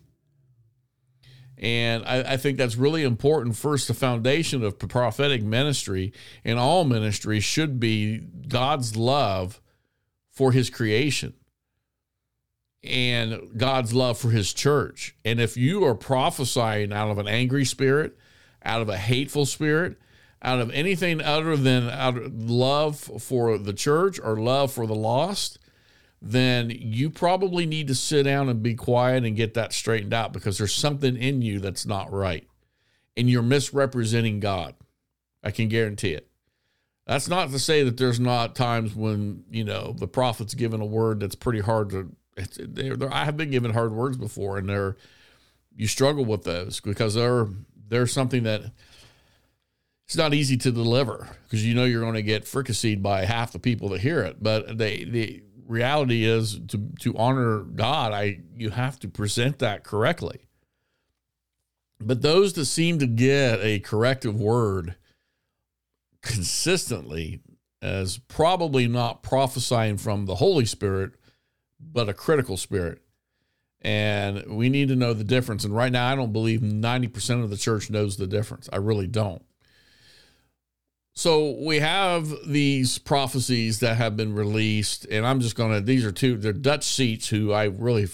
And 1.58 2.04
I, 2.04 2.34
I, 2.34 2.36
think 2.36 2.58
that's 2.58 2.76
really 2.76 3.02
important. 3.02 3.56
First, 3.56 3.88
the 3.88 3.94
foundation 3.94 4.62
of 4.62 4.78
prophetic 4.78 5.42
ministry 5.42 6.12
and 6.44 6.58
all 6.58 6.84
ministry 6.84 7.40
should 7.40 7.80
be 7.80 8.18
God's 8.18 8.94
love 8.94 9.62
for 10.36 10.52
his 10.52 10.70
creation. 10.70 11.34
and 12.84 13.58
God's 13.58 13.92
love 13.94 14.18
for 14.18 14.30
his 14.30 14.52
church. 14.52 15.16
And 15.24 15.40
if 15.40 15.56
you 15.56 15.84
are 15.84 15.94
prophesying 15.96 16.92
out 16.92 17.10
of 17.10 17.18
an 17.18 17.26
angry 17.26 17.64
spirit, 17.64 18.16
out 18.64 18.80
of 18.80 18.88
a 18.88 18.96
hateful 18.96 19.44
spirit, 19.46 19.98
out 20.42 20.60
of 20.60 20.70
anything 20.70 21.20
other 21.20 21.56
than 21.56 21.90
out 21.90 22.16
of 22.16 22.32
love 22.48 22.96
for 22.98 23.58
the 23.58 23.72
church 23.72 24.20
or 24.22 24.36
love 24.36 24.72
for 24.72 24.86
the 24.86 24.94
lost, 24.94 25.58
then 26.22 26.70
you 26.70 27.10
probably 27.10 27.66
need 27.66 27.88
to 27.88 27.94
sit 27.94 28.22
down 28.22 28.48
and 28.48 28.62
be 28.62 28.74
quiet 28.74 29.24
and 29.24 29.36
get 29.36 29.54
that 29.54 29.72
straightened 29.72 30.14
out 30.14 30.32
because 30.32 30.58
there's 30.58 30.74
something 30.74 31.16
in 31.16 31.42
you 31.42 31.58
that's 31.58 31.86
not 31.86 32.12
right. 32.12 32.46
And 33.16 33.28
you're 33.28 33.42
misrepresenting 33.42 34.38
God. 34.38 34.74
I 35.42 35.50
can 35.50 35.68
guarantee 35.68 36.12
it. 36.12 36.28
That's 37.06 37.28
not 37.28 37.50
to 37.50 37.58
say 37.58 37.84
that 37.84 37.96
there's 37.96 38.18
not 38.18 38.56
times 38.56 38.94
when, 38.94 39.44
you 39.50 39.62
know, 39.62 39.94
the 39.96 40.08
prophet's 40.08 40.54
given 40.54 40.80
a 40.80 40.86
word 40.86 41.20
that's 41.20 41.36
pretty 41.36 41.60
hard 41.60 41.90
to 41.90 42.10
they're, 42.58 42.96
they're, 42.96 43.12
I 43.12 43.24
have 43.24 43.36
been 43.36 43.50
given 43.50 43.72
hard 43.72 43.92
words 43.92 44.16
before, 44.16 44.58
and 44.58 44.68
they're 44.68 44.96
you 45.74 45.86
struggle 45.86 46.24
with 46.24 46.44
those 46.44 46.80
because 46.80 47.14
they're 47.14 47.46
they're 47.88 48.06
something 48.06 48.42
that 48.44 48.72
it's 50.06 50.16
not 50.16 50.34
easy 50.34 50.56
to 50.58 50.70
deliver 50.70 51.28
because 51.44 51.64
you 51.64 51.74
know 51.74 51.84
you're 51.84 52.02
going 52.02 52.14
to 52.14 52.22
get 52.22 52.44
fricasseed 52.44 53.02
by 53.02 53.24
half 53.24 53.52
the 53.52 53.58
people 53.58 53.88
that 53.90 54.00
hear 54.00 54.20
it. 54.22 54.42
But 54.42 54.78
the 54.78 55.04
the 55.04 55.42
reality 55.66 56.24
is 56.24 56.60
to 56.68 56.90
to 57.00 57.16
honor 57.16 57.60
God, 57.60 58.12
I 58.12 58.40
you 58.54 58.70
have 58.70 59.00
to 59.00 59.08
present 59.08 59.58
that 59.60 59.84
correctly. 59.84 60.40
But 61.98 62.20
those 62.20 62.52
that 62.54 62.66
seem 62.66 62.98
to 62.98 63.06
get 63.06 63.60
a 63.60 63.80
corrective 63.80 64.38
word 64.38 64.96
consistently 66.26 67.40
as 67.80 68.18
probably 68.18 68.86
not 68.88 69.22
prophesying 69.22 69.96
from 69.96 70.26
the 70.26 70.36
Holy 70.36 70.64
Spirit 70.64 71.12
but 71.78 72.08
a 72.08 72.14
critical 72.14 72.56
spirit. 72.56 73.00
And 73.82 74.56
we 74.56 74.68
need 74.68 74.88
to 74.88 74.96
know 74.96 75.12
the 75.12 75.24
difference. 75.24 75.64
And 75.64 75.74
right 75.74 75.92
now, 75.92 76.10
I 76.10 76.16
don't 76.16 76.32
believe 76.32 76.60
90% 76.60 77.44
of 77.44 77.50
the 77.50 77.56
church 77.56 77.90
knows 77.90 78.16
the 78.16 78.26
difference. 78.26 78.68
I 78.72 78.76
really 78.76 79.06
don't. 79.06 79.44
So 81.14 81.52
we 81.52 81.78
have 81.78 82.30
these 82.46 82.98
prophecies 82.98 83.80
that 83.80 83.96
have 83.96 84.16
been 84.16 84.34
released, 84.34 85.06
and 85.06 85.26
I'm 85.26 85.40
just 85.40 85.56
going 85.56 85.72
to, 85.72 85.80
these 85.80 86.04
are 86.04 86.12
two, 86.12 86.36
they're 86.36 86.52
Dutch 86.52 86.84
Sheets, 86.84 87.28
who 87.28 87.52
I 87.52 87.64
really 87.64 88.06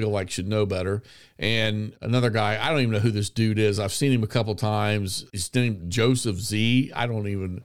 feel 0.00 0.10
like 0.10 0.30
should 0.30 0.48
know 0.48 0.64
better. 0.64 1.02
And 1.38 1.94
another 2.00 2.30
guy, 2.30 2.58
I 2.60 2.70
don't 2.70 2.80
even 2.80 2.92
know 2.92 3.00
who 3.00 3.10
this 3.10 3.28
dude 3.28 3.58
is. 3.58 3.78
I've 3.78 3.92
seen 3.92 4.12
him 4.12 4.22
a 4.22 4.26
couple 4.26 4.54
times. 4.54 5.26
His 5.32 5.54
name 5.54 5.84
Joseph 5.88 6.36
Z. 6.36 6.90
I 6.94 7.06
don't 7.06 7.28
even, 7.28 7.62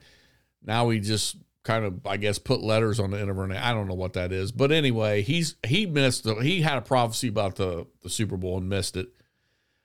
now 0.61 0.89
he 0.89 0.99
just 0.99 1.37
kind 1.63 1.85
of 1.85 2.05
I 2.05 2.17
guess 2.17 2.37
put 2.37 2.61
letters 2.61 2.99
on 2.99 3.11
the 3.11 3.19
end 3.19 3.29
of 3.29 3.37
her 3.37 3.47
name. 3.47 3.59
I 3.61 3.73
don't 3.73 3.87
know 3.87 3.95
what 3.95 4.13
that 4.13 4.31
is, 4.31 4.51
but 4.51 4.71
anyway, 4.71 5.21
he's 5.21 5.55
he 5.65 5.85
missed 5.85 6.25
the, 6.25 6.35
he 6.35 6.61
had 6.61 6.77
a 6.77 6.81
prophecy 6.81 7.29
about 7.29 7.55
the 7.55 7.87
the 8.03 8.09
Super 8.09 8.37
Bowl 8.37 8.57
and 8.57 8.69
missed 8.69 8.97
it, 8.97 9.07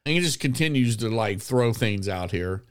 and 0.05 0.15
he 0.15 0.21
just 0.21 0.41
continues 0.41 0.97
to 0.99 1.09
like 1.09 1.41
throw 1.41 1.73
things 1.73 2.09
out 2.09 2.33
here. 2.33 2.65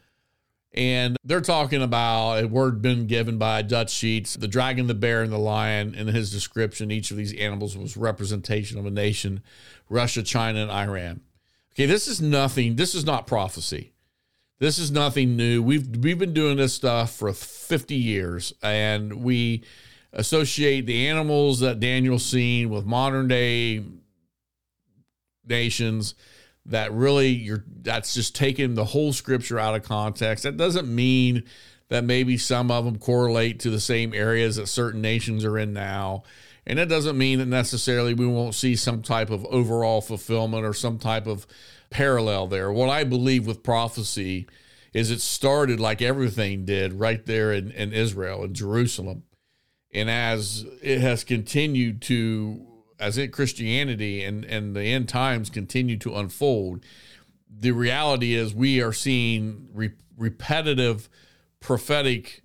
And 0.74 1.18
they're 1.24 1.42
talking 1.42 1.82
about 1.82 2.44
a 2.44 2.48
word 2.48 2.82
been 2.82 3.08
given 3.08 3.38
by 3.38 3.64
Dutch 3.64 3.92
Sheets, 3.92 4.36
the 4.36 4.48
dragon, 4.48 4.86
the 4.88 4.94
bear, 4.94 5.24
and 5.24 5.34
the 5.34 5.40
lion. 5.40 5.96
In 5.96 6.08
his 6.08 6.32
description, 6.32 6.92
each 6.92 7.10
of 7.10 7.18
these 7.18 7.34
animals 7.34 7.76
was 7.76 7.98
representation 7.98 8.78
of 8.78 8.86
a 8.86 8.92
nation: 8.92 9.42
Russia, 9.90 10.22
China, 10.22 10.60
and 10.62 10.72
Iran. 10.72 11.22
Okay, 11.74 11.88
this 11.88 12.08
is 12.08 12.22
nothing. 12.22 12.76
This 12.76 12.94
is 12.94 13.04
not 13.04 13.26
prophecy. 13.26 13.94
This 14.60 14.78
is 14.78 14.92
nothing 14.92 15.36
new. 15.36 15.64
We've 15.64 15.88
we've 15.98 16.20
been 16.20 16.34
doing 16.34 16.58
this 16.58 16.74
stuff 16.74 17.16
for 17.16 17.34
50 17.34 17.96
years, 17.96 18.54
and 18.62 19.24
we 19.24 19.64
associate 20.14 20.86
the 20.86 21.08
animals 21.08 21.62
that 21.62 21.80
Daniel's 21.80 22.26
seen 22.26 22.70
with 22.70 22.86
modern 22.86 23.28
day 23.28 23.84
nations 25.48 26.14
that 26.70 26.92
really 26.94 27.30
you're 27.30 27.64
that's 27.82 28.14
just 28.14 28.36
taking 28.36 28.76
the 28.76 28.86
whole 28.86 29.14
scripture 29.14 29.60
out 29.60 29.76
of 29.76 29.84
context. 29.84 30.44
That 30.44 30.58
doesn't 30.58 30.94
mean 30.94 31.44
that 31.90 32.04
maybe 32.04 32.38
some 32.38 32.72
of 32.72 32.86
them 32.86 33.00
correlate 33.00 33.60
to 33.62 33.70
the 33.70 33.80
same 33.80 34.14
areas 34.14 34.56
that 34.58 34.68
certain 34.68 35.02
nations 35.02 35.44
are 35.44 35.58
in 35.58 35.74
now. 35.74 36.24
And 36.66 36.78
that 36.78 36.88
doesn't 36.88 37.18
mean 37.18 37.40
that 37.40 37.48
necessarily 37.48 38.14
we 38.14 38.28
won't 38.28 38.54
see 38.54 38.76
some 38.76 39.02
type 39.02 39.32
of 39.32 39.44
overall 39.46 40.02
fulfillment 40.02 40.66
or 40.66 40.74
some 40.74 41.00
type 41.00 41.26
of 41.26 41.48
parallel 41.90 42.46
there. 42.48 42.72
What 42.72 42.90
I 42.90 43.04
believe 43.04 43.48
with 43.48 43.64
prophecy 43.64 44.48
is 44.94 45.10
it 45.10 45.22
started 45.22 45.80
like 45.80 46.02
everything 46.02 46.66
did 46.66 46.94
right 46.94 47.26
there 47.26 47.52
in, 47.52 47.72
in 47.72 47.92
Israel 47.92 48.44
in 48.44 48.54
Jerusalem. 48.54 49.24
And 49.92 50.10
as 50.10 50.66
it 50.84 51.00
has 51.02 51.24
continued 51.24 52.04
to, 52.04 52.68
as 53.00 53.18
it 53.18 53.32
Christianity 53.32 54.24
and, 54.24 54.44
and 54.46 54.76
the 54.76 54.84
end 54.84 55.10
times 55.10 55.50
continue 55.50 55.98
to 55.98 56.16
unfold, 56.16 56.84
the 57.50 57.72
reality 57.72 58.34
is 58.34 58.54
we 58.54 58.82
are 58.82 58.94
seeing 58.94 59.70
re- 59.74 59.94
repetitive 60.18 61.10
prophetic 61.60 62.44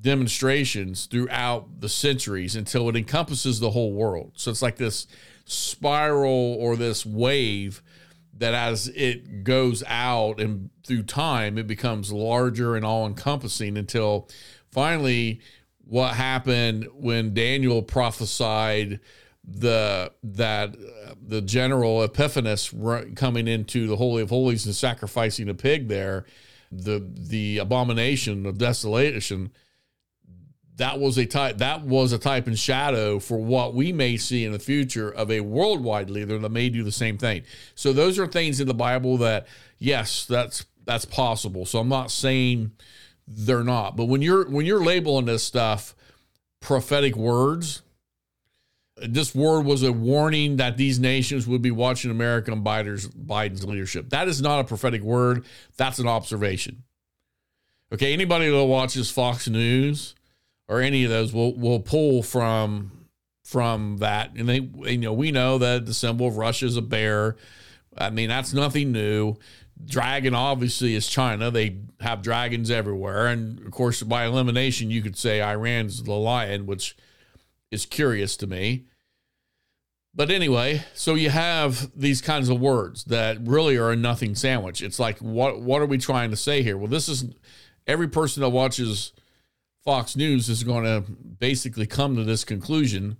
demonstrations 0.00 1.06
throughout 1.06 1.80
the 1.80 1.88
centuries 1.88 2.54
until 2.54 2.88
it 2.88 2.96
encompasses 2.96 3.60
the 3.60 3.70
whole 3.70 3.92
world. 3.92 4.32
So 4.36 4.50
it's 4.50 4.62
like 4.62 4.76
this 4.76 5.06
spiral 5.44 6.56
or 6.58 6.76
this 6.76 7.04
wave 7.04 7.82
that 8.34 8.54
as 8.54 8.88
it 8.88 9.42
goes 9.42 9.82
out 9.86 10.40
and 10.40 10.70
through 10.86 11.02
time, 11.02 11.58
it 11.58 11.66
becomes 11.66 12.12
larger 12.12 12.76
and 12.76 12.84
all 12.84 13.06
encompassing 13.06 13.76
until 13.76 14.28
finally 14.70 15.40
what 15.84 16.14
happened 16.14 16.86
when 16.94 17.34
Daniel 17.34 17.82
prophesied 17.82 19.00
the 19.50 20.12
that 20.22 20.74
uh, 20.74 21.14
the 21.26 21.40
general 21.40 22.02
Epiphanes 22.02 22.74
coming 23.16 23.48
into 23.48 23.86
the 23.86 23.96
holy 23.96 24.22
of 24.22 24.28
holies 24.28 24.66
and 24.66 24.74
sacrificing 24.74 25.48
a 25.48 25.54
pig 25.54 25.88
there 25.88 26.26
the 26.70 27.02
the 27.14 27.58
abomination 27.58 28.44
of 28.44 28.58
desolation 28.58 29.50
that 30.78 31.00
was 31.00 31.18
a 31.18 31.26
type 31.26 31.58
that 31.58 31.82
was 31.82 32.12
a 32.12 32.18
type 32.18 32.46
and 32.46 32.58
shadow 32.58 33.18
for 33.18 33.38
what 33.38 33.74
we 33.74 33.92
may 33.92 34.16
see 34.16 34.44
in 34.44 34.52
the 34.52 34.58
future 34.58 35.10
of 35.10 35.30
a 35.30 35.40
worldwide 35.40 36.08
leader 36.08 36.38
that 36.38 36.48
may 36.50 36.68
do 36.68 36.84
the 36.84 36.92
same 36.92 37.18
thing. 37.18 37.42
So 37.74 37.92
those 37.92 38.18
are 38.18 38.26
things 38.26 38.60
in 38.60 38.68
the 38.68 38.74
Bible 38.74 39.18
that 39.18 39.46
yes, 39.78 40.24
that's 40.24 40.64
that's 40.84 41.04
possible. 41.04 41.66
So 41.66 41.80
I'm 41.80 41.88
not 41.88 42.10
saying 42.10 42.72
they're 43.26 43.64
not, 43.64 43.96
but 43.96 44.06
when 44.06 44.22
you're 44.22 44.48
when 44.48 44.66
you're 44.66 44.84
labeling 44.84 45.26
this 45.26 45.42
stuff 45.42 45.94
prophetic 46.60 47.16
words, 47.16 47.82
this 49.02 49.34
word 49.34 49.64
was 49.64 49.82
a 49.82 49.92
warning 49.92 50.56
that 50.56 50.76
these 50.76 50.98
nations 50.98 51.46
would 51.46 51.62
be 51.62 51.70
watching 51.70 52.10
America 52.10 52.50
Biden's 52.52 53.64
leadership. 53.64 54.10
That 54.10 54.28
is 54.28 54.42
not 54.42 54.60
a 54.60 54.64
prophetic 54.64 55.02
word. 55.02 55.44
That's 55.76 55.98
an 55.98 56.06
observation. 56.06 56.84
Okay, 57.92 58.12
anybody 58.12 58.50
that 58.50 58.64
watches 58.64 59.10
Fox 59.10 59.48
News 59.48 60.14
or 60.68 60.80
any 60.80 61.04
of 61.04 61.10
those 61.10 61.32
will 61.32 61.54
will 61.54 61.80
pull 61.80 62.22
from 62.22 62.92
from 63.44 63.96
that. 63.98 64.34
And 64.36 64.48
they, 64.48 64.60
you 64.60 64.98
know, 64.98 65.14
we 65.14 65.32
know 65.32 65.58
that 65.58 65.86
the 65.86 65.94
symbol 65.94 66.26
of 66.26 66.36
Russia 66.36 66.66
is 66.66 66.76
a 66.76 66.82
bear. 66.82 67.36
I 67.96 68.10
mean, 68.10 68.28
that's 68.28 68.52
nothing 68.52 68.92
new. 68.92 69.36
Dragon 69.82 70.34
obviously 70.34 70.94
is 70.94 71.08
China. 71.08 71.50
They 71.50 71.78
have 72.00 72.20
dragons 72.20 72.70
everywhere, 72.70 73.26
and 73.26 73.60
of 73.60 73.70
course, 73.70 74.02
by 74.02 74.26
elimination, 74.26 74.90
you 74.90 75.02
could 75.02 75.16
say 75.16 75.40
Iran's 75.40 76.02
the 76.02 76.12
lion, 76.12 76.66
which 76.66 76.96
is 77.70 77.86
curious 77.86 78.36
to 78.38 78.46
me. 78.46 78.84
But 80.14 80.30
anyway, 80.30 80.84
so 80.94 81.14
you 81.14 81.30
have 81.30 81.90
these 81.94 82.20
kinds 82.20 82.48
of 82.48 82.60
words 82.60 83.04
that 83.04 83.38
really 83.46 83.76
are 83.76 83.92
a 83.92 83.96
nothing 83.96 84.34
sandwich. 84.34 84.82
It's 84.82 84.98
like, 84.98 85.18
what 85.18 85.60
what 85.60 85.82
are 85.82 85.86
we 85.86 85.98
trying 85.98 86.30
to 86.30 86.36
say 86.36 86.62
here? 86.62 86.76
Well, 86.76 86.88
this 86.88 87.08
is 87.08 87.26
every 87.86 88.08
person 88.08 88.40
that 88.42 88.48
watches 88.48 89.12
Fox 89.84 90.16
News 90.16 90.48
is 90.48 90.64
going 90.64 90.84
to 90.84 91.10
basically 91.10 91.86
come 91.86 92.16
to 92.16 92.24
this 92.24 92.44
conclusion. 92.44 93.18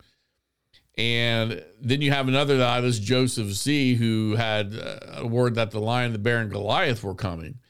And 0.97 1.65
then 1.81 2.03
you 2.03 2.11
have 2.11 2.27
another 2.27 2.59
guy, 2.59 2.81
this 2.81 2.99
Joseph 2.99 3.51
Z, 3.51 3.95
who 3.95 4.35
had 4.35 4.75
uh, 4.75 5.19
a 5.19 5.27
word 5.27 5.55
that 5.55 5.71
the 5.71 5.79
lion, 5.79 6.13
the 6.13 6.19
bear, 6.19 6.39
and 6.39 6.51
Goliath 6.51 7.05
were 7.05 7.15
coming. 7.15 7.61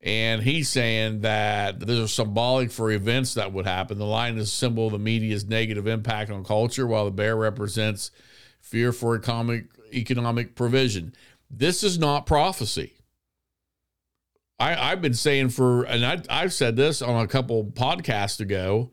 And 0.00 0.42
he's 0.42 0.68
saying 0.68 1.22
that 1.22 1.80
these 1.80 1.98
are 1.98 2.06
symbolic 2.06 2.70
for 2.70 2.90
events 2.92 3.34
that 3.34 3.52
would 3.52 3.66
happen. 3.66 3.98
The 3.98 4.04
lion 4.04 4.38
is 4.38 4.48
a 4.48 4.52
symbol 4.52 4.86
of 4.86 4.92
the 4.92 4.98
media's 4.98 5.44
negative 5.44 5.88
impact 5.88 6.30
on 6.30 6.44
culture, 6.44 6.86
while 6.86 7.04
the 7.04 7.10
bear 7.10 7.36
represents 7.36 8.12
fear 8.60 8.92
for 8.92 9.16
economic 9.16 9.66
economic 9.92 10.54
provision. 10.54 11.14
This 11.50 11.82
is 11.82 11.98
not 11.98 12.26
prophecy. 12.26 12.92
I, 14.58 14.92
I've 14.92 15.00
been 15.00 15.14
saying 15.14 15.50
for, 15.50 15.84
and 15.84 16.04
I, 16.04 16.20
I've 16.28 16.52
said 16.52 16.76
this 16.76 17.00
on 17.00 17.22
a 17.22 17.28
couple 17.28 17.64
podcasts 17.64 18.40
ago, 18.40 18.90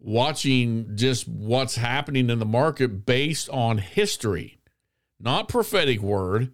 watching 0.00 0.96
just 0.96 1.28
what's 1.28 1.76
happening 1.76 2.30
in 2.30 2.38
the 2.38 2.46
market 2.46 3.04
based 3.04 3.48
on 3.50 3.78
history, 3.78 4.58
not 5.20 5.48
prophetic 5.48 6.00
word, 6.00 6.52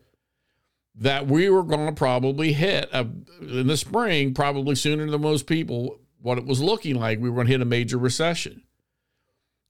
that 0.98 1.26
we 1.26 1.48
were 1.48 1.62
going 1.62 1.86
to 1.86 1.92
probably 1.92 2.52
hit 2.52 2.88
a, 2.92 3.06
in 3.40 3.66
the 3.66 3.76
spring, 3.76 4.34
probably 4.34 4.74
sooner 4.74 5.08
than 5.08 5.20
most 5.20 5.46
people, 5.46 6.00
what 6.20 6.38
it 6.38 6.44
was 6.44 6.60
looking 6.60 6.96
like 6.96 7.20
we 7.20 7.30
were 7.30 7.36
going 7.36 7.46
to 7.46 7.52
hit 7.52 7.62
a 7.62 7.66
major 7.66 7.98
recession. 7.98 8.62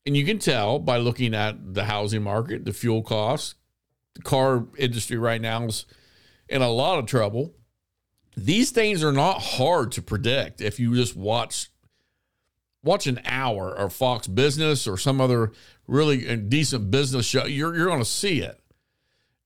And 0.06 0.16
you 0.16 0.24
can 0.24 0.38
tell 0.38 0.78
by 0.78 0.96
looking 0.96 1.34
at 1.34 1.74
the 1.74 1.84
housing 1.84 2.22
market, 2.22 2.64
the 2.64 2.72
fuel 2.72 3.02
costs, 3.02 3.54
the 4.14 4.22
car 4.22 4.64
industry 4.78 5.18
right 5.18 5.40
now 5.40 5.64
is 5.64 5.84
in 6.48 6.62
a 6.62 6.70
lot 6.70 6.98
of 6.98 7.06
trouble. 7.06 7.54
These 8.34 8.70
things 8.70 9.04
are 9.04 9.12
not 9.12 9.42
hard 9.42 9.92
to 9.92 10.02
predict 10.02 10.60
if 10.62 10.80
you 10.80 10.94
just 10.94 11.14
watch 11.14 11.68
watch 12.82 13.06
an 13.06 13.20
hour 13.26 13.70
of 13.74 13.92
Fox 13.92 14.26
Business 14.26 14.86
or 14.86 14.96
some 14.96 15.20
other 15.20 15.52
really 15.86 16.28
uh, 16.28 16.36
decent 16.36 16.90
business 16.90 17.26
show. 17.26 17.44
You're 17.44 17.76
you're 17.76 17.86
going 17.86 17.98
to 17.98 18.04
see 18.04 18.40
it. 18.40 18.58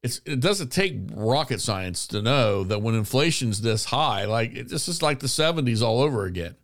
It's, 0.03 0.21
it 0.27 0.41
doesn't 0.41 0.73
take 0.73 0.97
rocket 1.13 1.61
science 1.61 2.09
to 2.09 2.21
know 2.21 2.65
that 2.65 2.83
when 2.83 2.97
inflation's 2.97 3.61
this 3.61 3.87
high, 3.87 4.25
like 4.25 4.69
this 4.69 4.89
is 4.89 5.01
like 5.01 5.21
the 5.21 5.29
70s 5.29 5.81
all 5.83 6.01
over 6.01 6.25
again. 6.25 6.57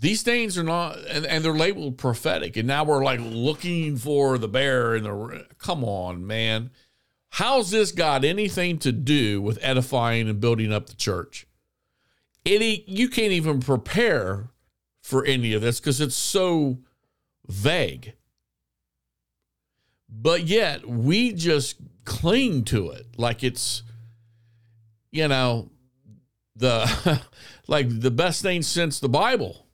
These 0.00 0.22
things 0.22 0.56
are 0.56 0.62
not, 0.62 0.96
and, 1.08 1.26
and 1.26 1.44
they're 1.44 1.52
labeled 1.52 1.98
prophetic. 1.98 2.56
And 2.56 2.68
now 2.68 2.84
we're 2.84 3.04
like 3.04 3.20
looking 3.20 3.96
for 3.96 4.38
the 4.38 4.48
bear 4.48 4.94
in 4.94 5.02
the. 5.02 5.46
Come 5.58 5.84
on, 5.84 6.26
man. 6.26 6.70
How's 7.30 7.70
this 7.70 7.92
got 7.92 8.24
anything 8.24 8.78
to 8.78 8.92
do 8.92 9.42
with 9.42 9.58
edifying 9.60 10.28
and 10.28 10.40
building 10.40 10.72
up 10.72 10.88
the 10.88 10.96
church? 10.96 11.46
Any, 12.46 12.84
you 12.86 13.08
can't 13.08 13.32
even 13.32 13.60
prepare 13.60 14.50
for 15.02 15.24
any 15.24 15.52
of 15.52 15.60
this 15.60 15.80
because 15.80 16.00
it's 16.00 16.16
so 16.16 16.78
vague. 17.46 18.14
But 20.08 20.46
yet 20.46 20.88
we 20.88 21.32
just 21.32 21.76
cling 22.04 22.64
to 22.64 22.90
it 22.90 23.06
like 23.16 23.44
it's, 23.44 23.82
you 25.10 25.28
know, 25.28 25.70
the 26.56 27.22
like 27.68 28.00
the 28.00 28.10
best 28.10 28.42
thing 28.42 28.62
since 28.62 29.00
the 29.00 29.08
Bible 29.08 29.66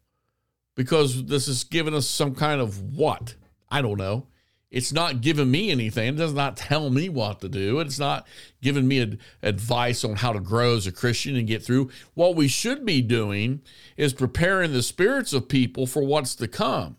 because 0.75 1.26
this 1.26 1.49
is 1.49 1.64
giving 1.64 1.95
us 1.95 2.07
some 2.07 2.35
kind 2.35 2.61
of 2.61 2.97
what? 2.97 3.35
I 3.71 3.83
don't 3.83 3.99
know. 3.99 4.26
It's 4.71 4.93
not 4.93 5.21
giving 5.21 5.53
me 5.53 5.71
anything. 5.71 6.14
It 6.14 6.17
does 6.17 6.35
not 6.35 6.57
tell 6.57 6.91
me 6.91 7.09
what 7.09 7.41
to 7.43 7.49
do. 7.49 7.79
It's 7.79 7.99
not 7.99 8.26
giving 8.61 8.88
me 8.88 9.03
ad- 9.03 9.19
advice 9.41 10.03
on 10.05 10.17
how 10.17 10.33
to 10.33 10.41
grow 10.41 10.75
as 10.75 10.88
a 10.88 10.93
Christian 10.93 11.37
and 11.37 11.47
get 11.47 11.62
through. 11.62 11.91
What 12.14 12.35
we 12.35 12.49
should 12.49 12.85
be 12.85 13.00
doing 13.00 13.62
is 13.97 14.12
preparing 14.12 14.73
the 14.73 14.83
spirits 14.83 15.33
of 15.33 15.49
people 15.49 15.87
for 15.87 16.03
what's 16.03 16.35
to 16.37 16.49
come. 16.49 16.97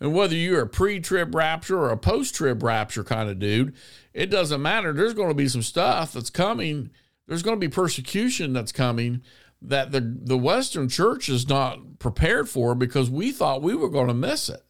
And 0.00 0.14
whether 0.14 0.34
you're 0.34 0.62
a 0.62 0.68
pre 0.68 1.00
trib 1.00 1.34
rapture 1.34 1.78
or 1.78 1.90
a 1.90 1.96
post 1.96 2.34
trib 2.34 2.62
rapture 2.62 3.04
kind 3.04 3.28
of 3.28 3.38
dude, 3.38 3.74
it 4.12 4.26
doesn't 4.26 4.62
matter. 4.62 4.92
There's 4.92 5.14
going 5.14 5.28
to 5.28 5.34
be 5.34 5.48
some 5.48 5.62
stuff 5.62 6.12
that's 6.12 6.30
coming. 6.30 6.90
There's 7.26 7.42
going 7.42 7.56
to 7.56 7.66
be 7.66 7.72
persecution 7.72 8.52
that's 8.52 8.72
coming 8.72 9.22
that 9.60 9.90
the, 9.90 10.00
the 10.00 10.38
Western 10.38 10.88
church 10.88 11.28
is 11.28 11.48
not 11.48 11.98
prepared 11.98 12.48
for 12.48 12.74
because 12.74 13.10
we 13.10 13.32
thought 13.32 13.60
we 13.62 13.74
were 13.74 13.88
going 13.88 14.06
to 14.06 14.14
miss 14.14 14.48
it. 14.48 14.64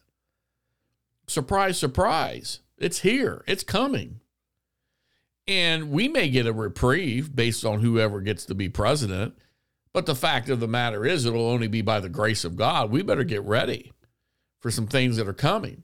Surprise, 1.27 1.77
surprise. 1.77 2.61
It's 2.77 2.99
here, 2.99 3.43
it's 3.45 3.63
coming. 3.63 4.19
And 5.47 5.91
we 5.91 6.07
may 6.07 6.29
get 6.29 6.47
a 6.47 6.53
reprieve 6.53 7.35
based 7.35 7.65
on 7.65 7.81
whoever 7.81 8.21
gets 8.21 8.45
to 8.45 8.55
be 8.55 8.69
president. 8.69 9.37
But 9.93 10.05
the 10.05 10.15
fact 10.15 10.49
of 10.49 10.59
the 10.59 10.67
matter 10.67 11.05
is, 11.05 11.25
it'll 11.25 11.49
only 11.49 11.67
be 11.67 11.81
by 11.81 11.99
the 11.99 12.09
grace 12.09 12.45
of 12.45 12.55
God. 12.55 12.91
We 12.91 13.01
better 13.01 13.23
get 13.23 13.43
ready 13.43 13.91
for 14.59 14.71
some 14.71 14.87
things 14.87 15.17
that 15.17 15.27
are 15.27 15.33
coming. 15.33 15.83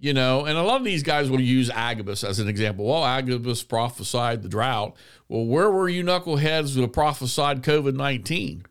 You 0.00 0.14
know, 0.14 0.44
and 0.44 0.56
a 0.56 0.62
lot 0.62 0.80
of 0.80 0.84
these 0.84 1.02
guys 1.02 1.28
will 1.28 1.40
use 1.40 1.70
Agabus 1.70 2.22
as 2.22 2.38
an 2.38 2.48
example. 2.48 2.84
Well, 2.84 3.04
Agabus 3.04 3.64
prophesied 3.64 4.42
the 4.42 4.48
drought. 4.48 4.96
Well, 5.28 5.44
where 5.44 5.70
were 5.70 5.88
you 5.88 6.04
knuckleheads 6.04 6.74
who 6.76 6.86
prophesied 6.86 7.64
COVID 7.64 7.94
19? 7.94 8.64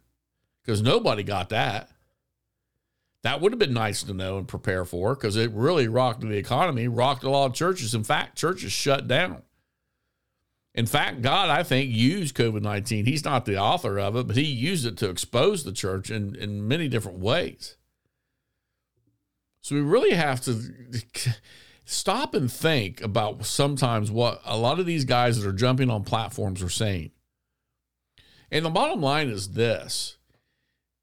Because 0.63 0.81
nobody 0.81 1.23
got 1.23 1.49
that. 1.49 1.89
That 3.23 3.41
would 3.41 3.51
have 3.51 3.59
been 3.59 3.73
nice 3.73 4.03
to 4.03 4.13
know 4.13 4.37
and 4.37 4.47
prepare 4.47 4.85
for 4.85 5.15
because 5.15 5.35
it 5.35 5.51
really 5.51 5.87
rocked 5.87 6.21
the 6.21 6.37
economy, 6.37 6.87
rocked 6.87 7.23
a 7.23 7.29
lot 7.29 7.47
of 7.47 7.53
churches. 7.53 7.93
In 7.93 8.03
fact, 8.03 8.37
churches 8.37 8.71
shut 8.71 9.07
down. 9.07 9.41
In 10.77 10.85
fact, 10.85 11.23
God, 11.23 11.49
I 11.49 11.63
think, 11.63 11.89
used 11.91 12.35
COVID 12.35 12.61
19. 12.61 13.05
He's 13.05 13.25
not 13.25 13.45
the 13.45 13.57
author 13.57 13.99
of 13.99 14.15
it, 14.15 14.27
but 14.27 14.35
He 14.35 14.43
used 14.43 14.85
it 14.85 14.95
to 14.97 15.09
expose 15.09 15.63
the 15.63 15.71
church 15.71 16.11
in, 16.11 16.35
in 16.35 16.67
many 16.67 16.87
different 16.87 17.17
ways. 17.17 17.76
So 19.67 19.75
we 19.75 19.81
really 19.81 20.13
have 20.13 20.39
to 20.45 20.61
stop 21.83 22.33
and 22.33 22.49
think 22.49 23.01
about 23.01 23.45
sometimes 23.45 24.09
what 24.09 24.39
a 24.45 24.57
lot 24.57 24.79
of 24.79 24.85
these 24.85 25.03
guys 25.03 25.37
that 25.37 25.45
are 25.45 25.51
jumping 25.51 25.89
on 25.89 26.05
platforms 26.05 26.63
are 26.63 26.69
saying. 26.69 27.11
And 28.49 28.63
the 28.63 28.69
bottom 28.69 29.01
line 29.01 29.27
is 29.27 29.49
this 29.49 30.15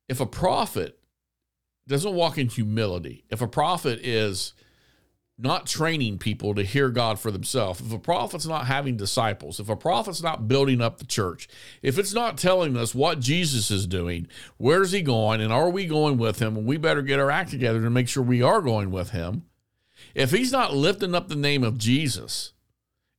if 0.08 0.18
a 0.18 0.24
prophet 0.24 0.98
doesn't 1.86 2.14
walk 2.14 2.38
in 2.38 2.48
humility, 2.48 3.26
if 3.28 3.42
a 3.42 3.46
prophet 3.46 4.00
is 4.02 4.54
not 5.36 5.66
training 5.66 6.18
people 6.18 6.54
to 6.54 6.62
hear 6.62 6.90
God 6.90 7.18
for 7.18 7.30
themselves, 7.30 7.80
if 7.80 7.92
a 7.92 7.98
prophet's 7.98 8.46
not 8.46 8.66
having 8.66 8.96
disciples, 8.96 9.58
if 9.58 9.68
a 9.68 9.76
prophet's 9.76 10.22
not 10.22 10.46
building 10.46 10.80
up 10.80 10.98
the 10.98 11.04
church, 11.04 11.48
if 11.82 11.98
it's 11.98 12.14
not 12.14 12.38
telling 12.38 12.76
us 12.76 12.94
what 12.94 13.18
Jesus 13.18 13.70
is 13.70 13.86
doing, 13.86 14.28
where's 14.58 14.92
he 14.92 15.02
going, 15.02 15.40
and 15.40 15.52
are 15.52 15.70
we 15.70 15.86
going 15.86 16.18
with 16.18 16.38
him, 16.38 16.56
and 16.56 16.66
we 16.66 16.76
better 16.76 17.02
get 17.02 17.18
our 17.18 17.30
act 17.30 17.50
together 17.50 17.82
to 17.82 17.90
make 17.90 18.08
sure 18.08 18.22
we 18.22 18.42
are 18.42 18.60
going 18.60 18.92
with 18.92 19.10
him. 19.10 19.44
If 20.14 20.30
he's 20.30 20.52
not 20.52 20.74
lifting 20.74 21.14
up 21.14 21.28
the 21.28 21.34
name 21.34 21.64
of 21.64 21.78
Jesus 21.78 22.52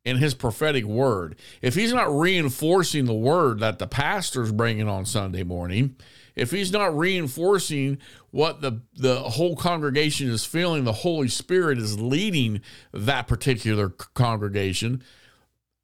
in 0.06 0.18
his 0.18 0.34
prophetic 0.34 0.86
word, 0.86 1.36
if 1.62 1.76
he's 1.76 1.94
not 1.94 2.16
reinforcing 2.18 3.06
the 3.06 3.14
word 3.14 3.60
that 3.60 3.80
the 3.80 3.88
pastor's 3.88 4.54
bringing 4.54 4.88
on 4.88 5.06
Sunday 5.06 5.44
morning, 5.44 5.98
if 6.36 6.52
he's 6.52 6.72
not 6.72 6.98
reinforcing 6.98 7.98
what 8.32 8.62
the, 8.62 8.82
the 8.94 9.22
whole 9.22 9.56
congregation 9.56 10.30
is 10.30 10.46
feeling, 10.46 10.84
the 10.84 10.92
Holy 10.92 11.30
Spirit 11.30 11.78
is 11.78 12.00
leading 12.00 12.62
that 12.92 13.28
particular 13.28 13.90
congregation, 13.90 15.02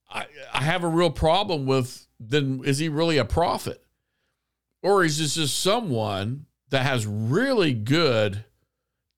I, 0.09 0.25
I 0.53 0.63
have 0.63 0.83
a 0.83 0.89
real 0.89 1.11
problem 1.11 1.65
with 1.65 2.07
then 2.19 2.61
is 2.65 2.77
he 2.77 2.89
really 2.89 3.17
a 3.17 3.25
prophet? 3.25 3.83
Or 4.83 5.03
is 5.03 5.19
this 5.19 5.35
just 5.35 5.59
someone 5.59 6.45
that 6.69 6.85
has 6.85 7.05
really 7.05 7.73
good 7.73 8.45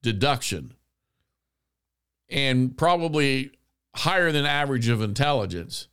deduction 0.01 0.73
and 2.29 2.77
probably 2.77 3.51
higher 3.95 4.31
than 4.31 4.45
average 4.45 4.87
of 4.87 5.01
intelligence? 5.01 5.87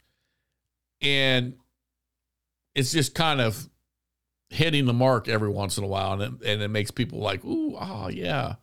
And 1.00 1.54
it's 2.74 2.92
just 2.92 3.14
kind 3.14 3.40
of 3.40 3.69
hitting 4.50 4.84
the 4.84 4.92
mark 4.92 5.28
every 5.28 5.48
once 5.48 5.78
in 5.78 5.84
a 5.84 5.86
while, 5.86 6.20
and 6.20 6.22
it, 6.22 6.46
and 6.46 6.62
it 6.62 6.68
makes 6.68 6.90
people 6.90 7.20
like, 7.20 7.44
ooh, 7.44 7.76
oh 7.80 8.08
yeah. 8.08 8.56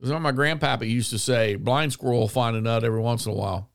What 0.00 0.20
my 0.20 0.32
grandpapa 0.32 0.86
used 0.86 1.10
to 1.10 1.18
say: 1.18 1.56
blind 1.56 1.92
squirrel 1.92 2.20
will 2.20 2.28
find 2.28 2.56
a 2.56 2.60
nut 2.60 2.84
every 2.84 3.00
once 3.00 3.26
in 3.26 3.32
a 3.32 3.34
while. 3.34 3.70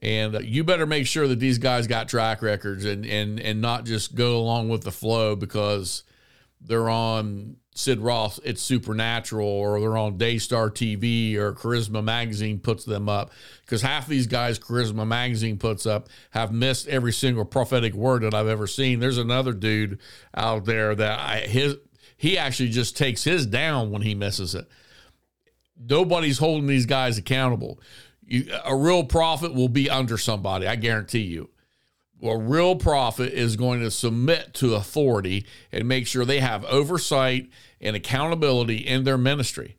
And 0.00 0.36
uh, 0.36 0.40
you 0.40 0.62
better 0.62 0.86
make 0.86 1.06
sure 1.06 1.26
that 1.28 1.40
these 1.40 1.58
guys 1.58 1.86
got 1.86 2.08
track 2.08 2.42
records 2.42 2.84
and 2.84 3.04
and 3.04 3.40
and 3.40 3.60
not 3.60 3.84
just 3.84 4.14
go 4.14 4.36
along 4.36 4.68
with 4.68 4.82
the 4.82 4.92
flow 4.92 5.34
because 5.36 6.04
they're 6.60 6.88
on 6.88 7.56
Sid 7.76 8.00
Roth, 8.00 8.40
it's 8.42 8.62
Supernatural, 8.62 9.46
or 9.46 9.78
they're 9.78 9.98
on 9.98 10.16
Daystar 10.16 10.70
TV 10.70 11.36
or 11.36 11.52
Charisma 11.52 12.02
Magazine 12.02 12.58
puts 12.58 12.86
them 12.86 13.06
up. 13.06 13.30
Because 13.60 13.82
half 13.82 14.06
these 14.06 14.26
guys 14.26 14.58
Charisma 14.58 15.06
Magazine 15.06 15.58
puts 15.58 15.84
up 15.84 16.08
have 16.30 16.52
missed 16.52 16.88
every 16.88 17.12
single 17.12 17.44
prophetic 17.44 17.92
word 17.92 18.22
that 18.22 18.32
I've 18.32 18.48
ever 18.48 18.66
seen. 18.66 18.98
There's 18.98 19.18
another 19.18 19.52
dude 19.52 20.00
out 20.34 20.64
there 20.64 20.94
that 20.94 21.18
I, 21.18 21.40
his 21.40 21.76
he 22.16 22.38
actually 22.38 22.70
just 22.70 22.96
takes 22.96 23.24
his 23.24 23.44
down 23.44 23.90
when 23.90 24.00
he 24.00 24.14
misses 24.14 24.54
it. 24.54 24.66
Nobody's 25.78 26.38
holding 26.38 26.66
these 26.66 26.86
guys 26.86 27.18
accountable. 27.18 27.78
You, 28.22 28.50
a 28.64 28.74
real 28.74 29.04
prophet 29.04 29.52
will 29.52 29.68
be 29.68 29.90
under 29.90 30.16
somebody, 30.16 30.66
I 30.66 30.76
guarantee 30.76 31.20
you 31.20 31.50
a 32.22 32.36
real 32.36 32.76
prophet 32.76 33.32
is 33.32 33.56
going 33.56 33.80
to 33.80 33.90
submit 33.90 34.54
to 34.54 34.74
authority 34.74 35.44
and 35.70 35.86
make 35.86 36.06
sure 36.06 36.24
they 36.24 36.40
have 36.40 36.64
oversight 36.64 37.48
and 37.80 37.96
accountability 37.96 38.78
in 38.78 39.04
their 39.04 39.18
ministry. 39.18 39.76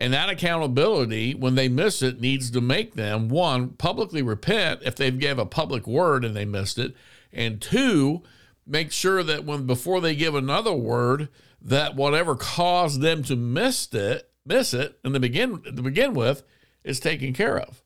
And 0.00 0.12
that 0.12 0.28
accountability, 0.28 1.34
when 1.34 1.56
they 1.56 1.68
miss 1.68 2.02
it, 2.02 2.20
needs 2.20 2.50
to 2.52 2.60
make 2.60 2.94
them 2.94 3.28
one, 3.28 3.70
publicly 3.70 4.22
repent 4.22 4.80
if 4.84 4.94
they've 4.94 5.18
gave 5.18 5.38
a 5.38 5.46
public 5.46 5.86
word 5.86 6.24
and 6.24 6.36
they 6.36 6.44
missed 6.44 6.78
it, 6.78 6.94
and 7.32 7.60
two, 7.60 8.22
make 8.66 8.92
sure 8.92 9.22
that 9.22 9.44
when 9.44 9.66
before 9.66 10.00
they 10.00 10.14
give 10.14 10.34
another 10.34 10.72
word, 10.72 11.28
that 11.60 11.96
whatever 11.96 12.36
caused 12.36 13.00
them 13.00 13.24
to 13.24 13.34
miss 13.34 13.92
it, 13.92 14.30
miss 14.46 14.72
it, 14.72 14.98
and 15.02 15.14
to 15.14 15.20
begin 15.20 15.62
to 15.62 15.82
begin 15.82 16.14
with, 16.14 16.44
is 16.84 17.00
taken 17.00 17.32
care 17.32 17.58
of. 17.58 17.82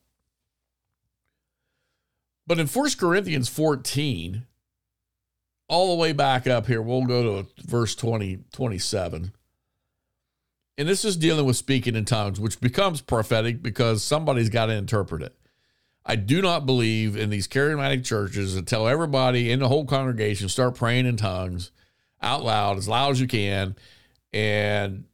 But 2.45 2.59
in 2.59 2.67
1 2.67 2.89
Corinthians 2.99 3.49
14, 3.49 4.45
all 5.67 5.95
the 5.95 6.01
way 6.01 6.13
back 6.13 6.47
up 6.47 6.67
here, 6.67 6.81
we'll 6.81 7.05
go 7.05 7.43
to 7.43 7.49
verse 7.65 7.95
20, 7.95 8.39
27. 8.51 9.33
And 10.77 10.87
this 10.87 11.05
is 11.05 11.15
dealing 11.15 11.45
with 11.45 11.55
speaking 11.55 11.95
in 11.95 12.05
tongues, 12.05 12.39
which 12.39 12.59
becomes 12.59 13.01
prophetic 13.01 13.61
because 13.61 14.03
somebody's 14.03 14.49
got 14.49 14.67
to 14.67 14.73
interpret 14.73 15.21
it. 15.21 15.35
I 16.05 16.15
do 16.15 16.41
not 16.41 16.65
believe 16.65 17.15
in 17.15 17.29
these 17.29 17.47
charismatic 17.47 18.03
churches 18.03 18.55
that 18.55 18.67
tell 18.67 18.87
everybody 18.87 19.51
in 19.51 19.59
the 19.59 19.69
whole 19.69 19.85
congregation 19.85 20.49
start 20.49 20.75
praying 20.75 21.05
in 21.05 21.15
tongues 21.15 21.71
out 22.21 22.43
loud, 22.43 22.77
as 22.77 22.87
loud 22.87 23.11
as 23.11 23.21
you 23.21 23.27
can, 23.27 23.75
and 24.31 25.05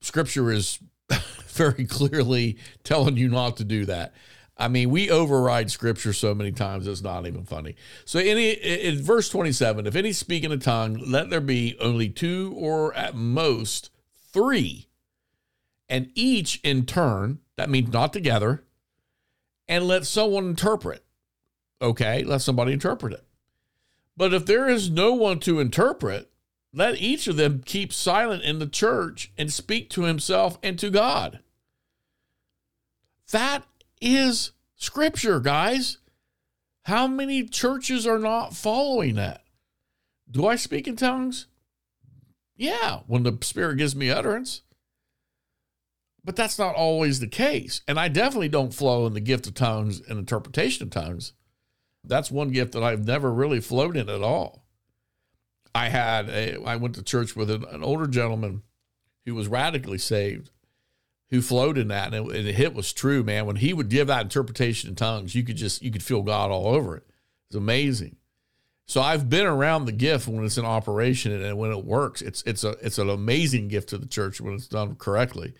scripture 0.00 0.50
is 0.50 0.78
very 1.48 1.84
clearly 1.84 2.58
telling 2.84 3.16
you 3.16 3.28
not 3.28 3.58
to 3.58 3.64
do 3.64 3.84
that. 3.84 4.14
I 4.58 4.68
mean, 4.68 4.90
we 4.90 5.10
override 5.10 5.70
scripture 5.70 6.14
so 6.14 6.34
many 6.34 6.50
times 6.50 6.86
it's 6.86 7.02
not 7.02 7.26
even 7.26 7.44
funny. 7.44 7.76
So 8.06 8.18
any 8.18 8.52
in 8.52 9.02
verse 9.02 9.28
27, 9.28 9.86
if 9.86 9.94
any 9.94 10.12
speak 10.12 10.44
in 10.44 10.52
a 10.52 10.56
tongue, 10.56 10.94
let 11.06 11.28
there 11.28 11.42
be 11.42 11.76
only 11.80 12.08
two 12.08 12.54
or 12.56 12.94
at 12.94 13.14
most 13.14 13.90
three. 14.32 14.88
And 15.88 16.10
each 16.14 16.60
in 16.64 16.86
turn, 16.86 17.40
that 17.56 17.70
means 17.70 17.92
not 17.92 18.12
together, 18.12 18.64
and 19.68 19.86
let 19.86 20.06
someone 20.06 20.46
interpret. 20.46 21.04
Okay, 21.82 22.24
let 22.24 22.40
somebody 22.40 22.72
interpret 22.72 23.12
it. 23.12 23.24
But 24.16 24.32
if 24.32 24.46
there 24.46 24.68
is 24.68 24.88
no 24.88 25.12
one 25.12 25.38
to 25.40 25.60
interpret, 25.60 26.30
let 26.72 27.00
each 27.00 27.26
of 27.28 27.36
them 27.36 27.62
keep 27.64 27.92
silent 27.92 28.42
in 28.42 28.58
the 28.58 28.66
church 28.66 29.32
and 29.36 29.52
speak 29.52 29.90
to 29.90 30.02
himself 30.04 30.58
and 30.62 30.78
to 30.78 30.90
God. 30.90 31.40
That 33.32 33.64
is 34.00 34.52
scripture, 34.76 35.40
guys. 35.40 35.98
How 36.84 37.06
many 37.06 37.44
churches 37.44 38.06
are 38.06 38.18
not 38.18 38.54
following 38.54 39.16
that? 39.16 39.42
Do 40.30 40.46
I 40.46 40.56
speak 40.56 40.86
in 40.86 40.96
tongues? 40.96 41.46
Yeah, 42.56 43.00
when 43.06 43.22
the 43.22 43.36
Spirit 43.42 43.76
gives 43.76 43.96
me 43.96 44.10
utterance. 44.10 44.62
But 46.24 46.36
that's 46.36 46.58
not 46.58 46.74
always 46.74 47.20
the 47.20 47.28
case. 47.28 47.82
And 47.86 48.00
I 48.00 48.08
definitely 48.08 48.48
don't 48.48 48.74
flow 48.74 49.06
in 49.06 49.14
the 49.14 49.20
gift 49.20 49.46
of 49.46 49.54
tongues 49.54 50.00
and 50.00 50.18
interpretation 50.18 50.84
of 50.84 50.90
tongues. 50.90 51.32
That's 52.02 52.30
one 52.30 52.50
gift 52.50 52.72
that 52.72 52.82
I've 52.82 53.04
never 53.04 53.32
really 53.32 53.60
flowed 53.60 53.96
in 53.96 54.08
at 54.08 54.22
all. 54.22 54.64
I 55.74 55.88
had 55.88 56.28
a, 56.28 56.62
I 56.64 56.76
went 56.76 56.94
to 56.94 57.02
church 57.02 57.36
with 57.36 57.50
an, 57.50 57.64
an 57.64 57.84
older 57.84 58.06
gentleman 58.06 58.62
who 59.24 59.34
was 59.34 59.48
radically 59.48 59.98
saved 59.98 60.50
who 61.30 61.42
flowed 61.42 61.76
in 61.76 61.88
that, 61.88 62.14
and, 62.14 62.30
it, 62.30 62.36
and 62.36 62.46
the 62.46 62.52
hit 62.52 62.74
was 62.74 62.92
true, 62.92 63.24
man. 63.24 63.46
When 63.46 63.56
he 63.56 63.72
would 63.72 63.88
give 63.88 64.06
that 64.06 64.22
interpretation 64.22 64.90
in 64.90 64.96
tongues, 64.96 65.34
you 65.34 65.42
could 65.42 65.56
just 65.56 65.82
you 65.82 65.90
could 65.90 66.02
feel 66.02 66.22
God 66.22 66.50
all 66.50 66.68
over 66.68 66.96
it. 66.96 67.04
It's 67.48 67.56
amazing. 67.56 68.16
So 68.86 69.00
I've 69.00 69.28
been 69.28 69.46
around 69.46 69.84
the 69.84 69.92
gift 69.92 70.28
when 70.28 70.44
it's 70.44 70.58
in 70.58 70.64
operation 70.64 71.32
and 71.32 71.58
when 71.58 71.72
it 71.72 71.84
works. 71.84 72.22
It's 72.22 72.42
it's 72.42 72.62
a 72.62 72.76
it's 72.80 72.98
an 72.98 73.10
amazing 73.10 73.68
gift 73.68 73.88
to 73.90 73.98
the 73.98 74.06
church 74.06 74.40
when 74.40 74.54
it's 74.54 74.68
done 74.68 74.94
correctly, 74.94 75.54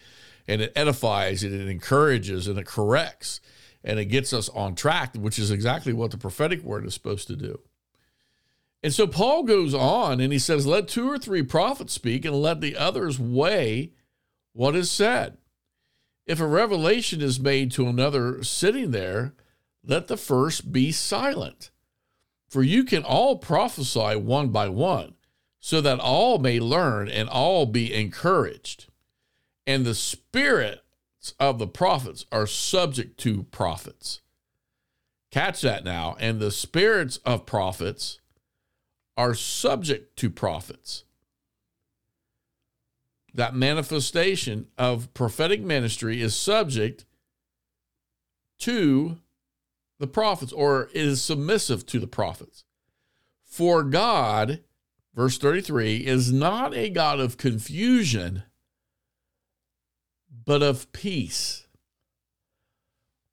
and 0.46 0.62
it 0.62 0.72
edifies 0.76 1.42
and 1.42 1.52
it 1.52 1.68
encourages 1.68 2.46
and 2.46 2.58
it 2.58 2.66
corrects 2.66 3.40
and 3.82 3.98
it 4.00 4.06
gets 4.06 4.32
us 4.32 4.48
on 4.50 4.74
track, 4.74 5.14
which 5.14 5.38
is 5.38 5.50
exactly 5.50 5.92
what 5.92 6.10
the 6.10 6.18
prophetic 6.18 6.62
word 6.62 6.84
is 6.86 6.94
supposed 6.94 7.28
to 7.28 7.36
do. 7.36 7.60
And 8.82 8.92
so 8.92 9.06
Paul 9.06 9.44
goes 9.44 9.74
on 9.74 10.20
and 10.20 10.32
he 10.32 10.38
says, 10.38 10.66
"Let 10.66 10.86
two 10.86 11.10
or 11.10 11.18
three 11.18 11.42
prophets 11.42 11.92
speak, 11.92 12.24
and 12.24 12.40
let 12.40 12.60
the 12.60 12.76
others 12.76 13.18
weigh 13.18 13.92
what 14.52 14.76
is 14.76 14.90
said." 14.90 15.38
If 16.26 16.40
a 16.40 16.46
revelation 16.46 17.22
is 17.22 17.38
made 17.38 17.70
to 17.72 17.86
another 17.86 18.42
sitting 18.42 18.90
there, 18.90 19.34
let 19.84 20.08
the 20.08 20.16
first 20.16 20.72
be 20.72 20.90
silent. 20.90 21.70
For 22.48 22.62
you 22.62 22.84
can 22.84 23.04
all 23.04 23.38
prophesy 23.38 24.16
one 24.16 24.48
by 24.48 24.68
one, 24.68 25.14
so 25.60 25.80
that 25.80 26.00
all 26.00 26.38
may 26.38 26.58
learn 26.58 27.08
and 27.08 27.28
all 27.28 27.66
be 27.66 27.94
encouraged. 27.94 28.86
And 29.66 29.84
the 29.84 29.94
spirits 29.94 30.82
of 31.38 31.58
the 31.58 31.66
prophets 31.66 32.24
are 32.32 32.46
subject 32.46 33.18
to 33.20 33.44
prophets. 33.44 34.20
Catch 35.30 35.60
that 35.62 35.84
now. 35.84 36.16
And 36.18 36.40
the 36.40 36.52
spirits 36.52 37.18
of 37.18 37.46
prophets 37.46 38.20
are 39.16 39.34
subject 39.34 40.16
to 40.18 40.30
prophets 40.30 41.04
that 43.36 43.54
manifestation 43.54 44.66
of 44.78 45.12
prophetic 45.14 45.60
ministry 45.60 46.22
is 46.22 46.34
subject 46.34 47.04
to 48.58 49.18
the 49.98 50.06
prophets 50.06 50.52
or 50.52 50.88
is 50.94 51.22
submissive 51.22 51.84
to 51.86 51.98
the 51.98 52.06
prophets. 52.06 52.64
For 53.44 53.82
God, 53.82 54.60
verse 55.14 55.38
33, 55.38 56.06
is 56.06 56.32
not 56.32 56.74
a 56.74 56.88
God 56.88 57.20
of 57.20 57.36
confusion, 57.36 58.42
but 60.44 60.62
of 60.62 60.90
peace. 60.92 61.66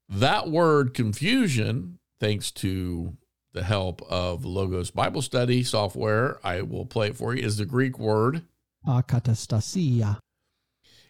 That 0.08 0.50
word 0.50 0.92
confusion, 0.92 1.98
thanks 2.20 2.50
to 2.52 3.16
the 3.54 3.62
help 3.62 4.02
of 4.02 4.44
Logos 4.44 4.90
Bible 4.90 5.22
Study 5.22 5.62
software, 5.62 6.38
I 6.44 6.60
will 6.60 6.84
play 6.84 7.08
it 7.08 7.16
for 7.16 7.34
you, 7.34 7.42
is 7.42 7.56
the 7.56 7.64
Greek 7.64 7.98
word 7.98 8.42
akatastasia. 8.86 10.18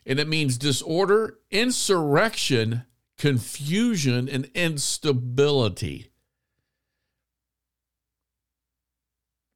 And 0.07 0.19
it 0.19 0.29
means 0.29 0.59
disorder, 0.59 1.39
insurrection, 1.51 2.85
confusion, 3.19 4.29
and 4.29 4.51
instability. 4.55 6.11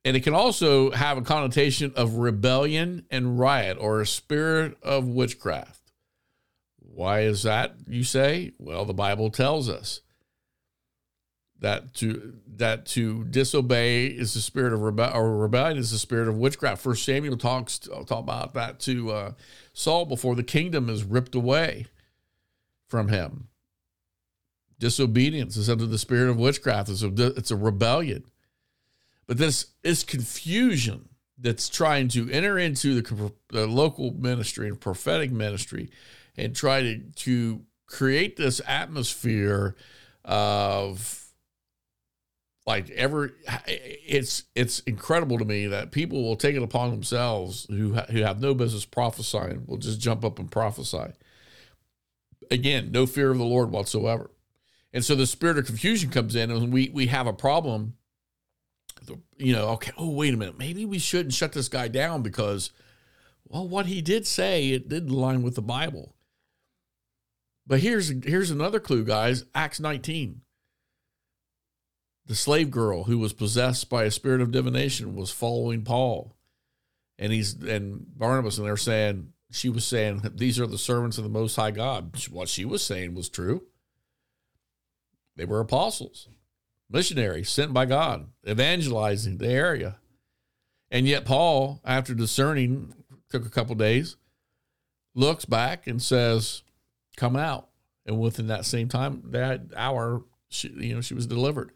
And 0.04 0.16
it 0.16 0.20
can 0.20 0.34
also 0.34 0.90
have 0.92 1.18
a 1.18 1.22
connotation 1.22 1.92
of 1.94 2.14
rebellion 2.14 3.04
and 3.10 3.38
riot 3.38 3.76
or 3.78 4.00
a 4.00 4.06
spirit 4.06 4.78
of 4.82 5.06
witchcraft. 5.06 5.92
Why 6.78 7.20
is 7.20 7.42
that, 7.42 7.74
you 7.86 8.04
say? 8.04 8.52
Well, 8.58 8.84
the 8.84 8.94
Bible 8.94 9.30
tells 9.30 9.68
us 9.68 10.00
that 11.60 11.94
to 11.94 12.34
that 12.56 12.86
to 12.86 13.24
disobey 13.24 14.06
is 14.06 14.34
the 14.34 14.40
spirit 14.40 14.72
of 14.72 14.80
or 14.80 15.36
rebellion 15.36 15.76
is 15.76 15.90
the 15.90 15.98
spirit 15.98 16.28
of 16.28 16.36
witchcraft. 16.36 16.82
First 16.82 17.04
Samuel 17.04 17.36
talks 17.36 17.78
talk 17.78 18.10
about 18.10 18.54
that 18.54 18.78
to 18.80 19.10
uh, 19.10 19.32
Saul 19.72 20.06
before 20.06 20.34
the 20.34 20.42
kingdom 20.42 20.88
is 20.88 21.04
ripped 21.04 21.34
away 21.34 21.86
from 22.86 23.08
him. 23.08 23.48
Disobedience 24.78 25.56
is 25.56 25.68
under 25.68 25.86
the 25.86 25.98
spirit 25.98 26.30
of 26.30 26.38
witchcraft. 26.38 26.88
It's 26.88 27.02
a, 27.02 27.26
it's 27.36 27.50
a 27.50 27.56
rebellion. 27.56 28.24
But 29.26 29.38
this 29.38 29.66
is 29.82 30.04
confusion 30.04 31.08
that's 31.36 31.68
trying 31.68 32.08
to 32.08 32.30
enter 32.30 32.58
into 32.58 33.00
the, 33.00 33.32
the 33.50 33.66
local 33.66 34.12
ministry 34.12 34.68
and 34.68 34.80
prophetic 34.80 35.30
ministry 35.30 35.90
and 36.36 36.54
try 36.54 36.82
to, 36.82 36.98
to 37.16 37.62
create 37.86 38.36
this 38.36 38.60
atmosphere 38.66 39.76
of 40.24 41.27
like 42.68 42.90
ever 42.90 43.34
it's 43.66 44.44
it's 44.54 44.80
incredible 44.80 45.38
to 45.38 45.44
me 45.46 45.66
that 45.68 45.90
people 45.90 46.22
will 46.22 46.36
take 46.36 46.54
it 46.54 46.62
upon 46.62 46.90
themselves 46.90 47.66
who 47.70 47.94
ha- 47.94 48.04
who 48.10 48.20
have 48.20 48.42
no 48.42 48.52
business 48.52 48.84
prophesying 48.84 49.64
will 49.66 49.78
just 49.78 49.98
jump 49.98 50.22
up 50.22 50.38
and 50.38 50.50
prophesy. 50.50 51.14
Again 52.50 52.92
no 52.92 53.06
fear 53.06 53.30
of 53.30 53.38
the 53.38 53.44
lord 53.44 53.70
whatsoever. 53.70 54.30
And 54.92 55.02
so 55.02 55.14
the 55.14 55.26
spirit 55.26 55.56
of 55.56 55.64
confusion 55.64 56.10
comes 56.10 56.36
in 56.36 56.50
and 56.50 56.70
we 56.70 56.90
we 56.90 57.06
have 57.06 57.26
a 57.26 57.32
problem. 57.32 57.94
You 59.38 59.54
know 59.54 59.68
okay 59.70 59.92
oh 59.96 60.10
wait 60.10 60.34
a 60.34 60.36
minute. 60.36 60.58
Maybe 60.58 60.84
we 60.84 60.98
shouldn't 60.98 61.32
shut 61.32 61.54
this 61.54 61.70
guy 61.70 61.88
down 61.88 62.20
because 62.20 62.70
well 63.46 63.66
what 63.66 63.86
he 63.86 64.02
did 64.02 64.26
say 64.26 64.72
it 64.72 64.90
did 64.90 65.08
align 65.08 65.40
with 65.40 65.54
the 65.54 65.62
bible. 65.62 66.14
But 67.66 67.80
here's 67.80 68.12
here's 68.26 68.50
another 68.50 68.78
clue 68.78 69.04
guys. 69.04 69.46
Acts 69.54 69.80
19 69.80 70.42
the 72.28 72.34
slave 72.34 72.70
girl 72.70 73.04
who 73.04 73.18
was 73.18 73.32
possessed 73.32 73.88
by 73.88 74.04
a 74.04 74.10
spirit 74.10 74.42
of 74.42 74.52
divination 74.52 75.16
was 75.16 75.30
following 75.30 75.82
Paul. 75.82 76.36
And 77.18 77.32
he's 77.32 77.54
and 77.54 78.06
Barnabas, 78.16 78.58
and 78.58 78.66
they're 78.66 78.76
saying, 78.76 79.32
she 79.50 79.70
was 79.70 79.84
saying, 79.84 80.22
These 80.34 80.60
are 80.60 80.66
the 80.66 80.78
servants 80.78 81.18
of 81.18 81.24
the 81.24 81.30
Most 81.30 81.56
High 81.56 81.70
God. 81.70 82.14
What 82.30 82.48
she 82.48 82.64
was 82.64 82.82
saying 82.82 83.14
was 83.14 83.28
true. 83.28 83.64
They 85.36 85.46
were 85.46 85.60
apostles, 85.60 86.28
missionaries 86.90 87.48
sent 87.48 87.72
by 87.72 87.86
God, 87.86 88.26
evangelizing 88.46 89.38
the 89.38 89.48
area. 89.48 89.96
And 90.90 91.06
yet, 91.06 91.24
Paul, 91.24 91.80
after 91.84 92.14
discerning, 92.14 92.92
took 93.30 93.46
a 93.46 93.50
couple 93.50 93.74
days, 93.74 94.16
looks 95.14 95.44
back 95.44 95.86
and 95.86 96.00
says, 96.00 96.62
Come 97.16 97.36
out. 97.36 97.68
And 98.04 98.20
within 98.20 98.46
that 98.48 98.64
same 98.64 98.88
time, 98.88 99.22
that 99.26 99.62
hour, 99.76 100.22
she, 100.48 100.68
you 100.68 100.94
know, 100.94 101.00
she 101.00 101.14
was 101.14 101.26
delivered. 101.26 101.72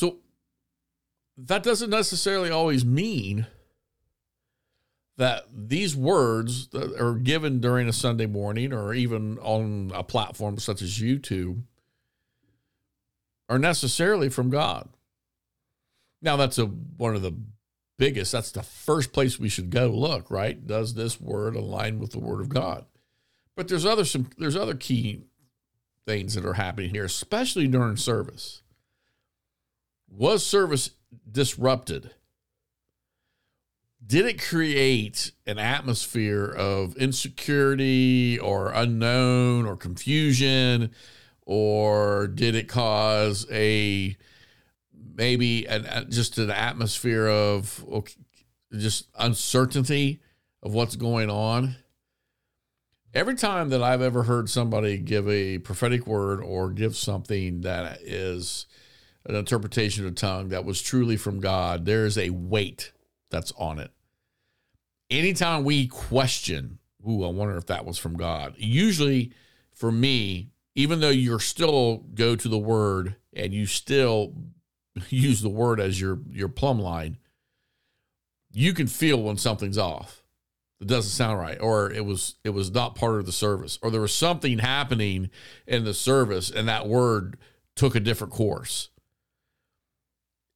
So 0.00 0.16
that 1.36 1.62
doesn't 1.62 1.90
necessarily 1.90 2.48
always 2.48 2.86
mean 2.86 3.46
that 5.18 5.44
these 5.54 5.94
words 5.94 6.68
that 6.68 6.98
are 6.98 7.16
given 7.16 7.60
during 7.60 7.86
a 7.86 7.92
Sunday 7.92 8.24
morning 8.24 8.72
or 8.72 8.94
even 8.94 9.38
on 9.40 9.92
a 9.94 10.02
platform 10.02 10.56
such 10.56 10.80
as 10.80 10.98
YouTube 10.98 11.64
are 13.50 13.58
necessarily 13.58 14.30
from 14.30 14.48
God. 14.48 14.88
Now 16.22 16.36
that's 16.36 16.56
a 16.56 16.64
one 16.64 17.14
of 17.14 17.20
the 17.20 17.36
biggest 17.98 18.32
that's 18.32 18.52
the 18.52 18.62
first 18.62 19.12
place 19.12 19.38
we 19.38 19.50
should 19.50 19.68
go 19.68 19.88
look, 19.88 20.30
right? 20.30 20.66
Does 20.66 20.94
this 20.94 21.20
word 21.20 21.56
align 21.56 21.98
with 21.98 22.12
the 22.12 22.20
word 22.20 22.40
of 22.40 22.48
God? 22.48 22.86
But 23.54 23.68
there's 23.68 23.84
other 23.84 24.06
some 24.06 24.30
there's 24.38 24.56
other 24.56 24.76
key 24.76 25.24
things 26.06 26.32
that 26.36 26.46
are 26.46 26.54
happening 26.54 26.88
here, 26.88 27.04
especially 27.04 27.68
during 27.68 27.98
service. 27.98 28.62
Was 30.10 30.44
service 30.44 30.90
disrupted? 31.30 32.10
did 34.10 34.26
it 34.26 34.42
create 34.42 35.30
an 35.46 35.58
atmosphere 35.58 36.46
of 36.46 36.96
insecurity 36.96 38.38
or 38.38 38.72
unknown 38.72 39.66
or 39.66 39.76
confusion 39.76 40.90
or 41.42 42.26
did 42.26 42.56
it 42.56 42.66
cause 42.66 43.46
a 43.52 44.16
maybe 45.14 45.64
an, 45.66 46.06
just 46.10 46.38
an 46.38 46.50
atmosphere 46.50 47.28
of 47.28 47.84
just 48.72 49.08
uncertainty 49.16 50.20
of 50.62 50.72
what's 50.72 50.96
going 50.96 51.30
on 51.30 51.76
every 53.14 53.34
time 53.34 53.68
that 53.68 53.82
i've 53.82 54.02
ever 54.02 54.24
heard 54.24 54.48
somebody 54.48 54.96
give 54.96 55.28
a 55.28 55.58
prophetic 55.58 56.04
word 56.06 56.42
or 56.42 56.70
give 56.70 56.96
something 56.96 57.60
that 57.60 58.00
is 58.02 58.66
an 59.30 59.38
interpretation 59.38 60.04
of 60.04 60.12
a 60.12 60.14
tongue 60.14 60.48
that 60.48 60.64
was 60.64 60.82
truly 60.82 61.16
from 61.16 61.40
god 61.40 61.84
there 61.84 62.04
is 62.04 62.18
a 62.18 62.30
weight 62.30 62.92
that's 63.30 63.52
on 63.52 63.78
it 63.78 63.90
anytime 65.10 65.64
we 65.64 65.86
question, 65.86 66.78
ooh, 67.06 67.24
I 67.24 67.28
wonder 67.28 67.56
if 67.56 67.66
that 67.66 67.84
was 67.84 67.98
from 67.98 68.16
God. 68.16 68.54
Usually, 68.56 69.32
for 69.74 69.90
me, 69.90 70.50
even 70.74 71.00
though 71.00 71.10
you're 71.10 71.40
still 71.40 72.04
go 72.14 72.36
to 72.36 72.48
the 72.48 72.58
word 72.58 73.16
and 73.32 73.52
you 73.52 73.66
still 73.66 74.34
use 75.08 75.42
the 75.42 75.48
word 75.48 75.80
as 75.80 76.00
your 76.00 76.20
your 76.30 76.48
plumb 76.48 76.78
line, 76.78 77.18
you 78.52 78.72
can 78.72 78.86
feel 78.86 79.22
when 79.22 79.36
something's 79.36 79.78
off. 79.78 80.22
It 80.80 80.86
doesn't 80.86 81.10
sound 81.10 81.38
right, 81.38 81.60
or 81.60 81.90
it 81.90 82.06
was 82.06 82.36
it 82.42 82.50
was 82.50 82.70
not 82.70 82.94
part 82.94 83.18
of 83.18 83.26
the 83.26 83.32
service, 83.32 83.78
or 83.82 83.90
there 83.90 84.00
was 84.00 84.14
something 84.14 84.58
happening 84.58 85.28
in 85.66 85.84
the 85.84 85.92
service, 85.92 86.50
and 86.50 86.68
that 86.68 86.88
word 86.88 87.36
took 87.76 87.94
a 87.94 88.00
different 88.00 88.32
course 88.32 88.89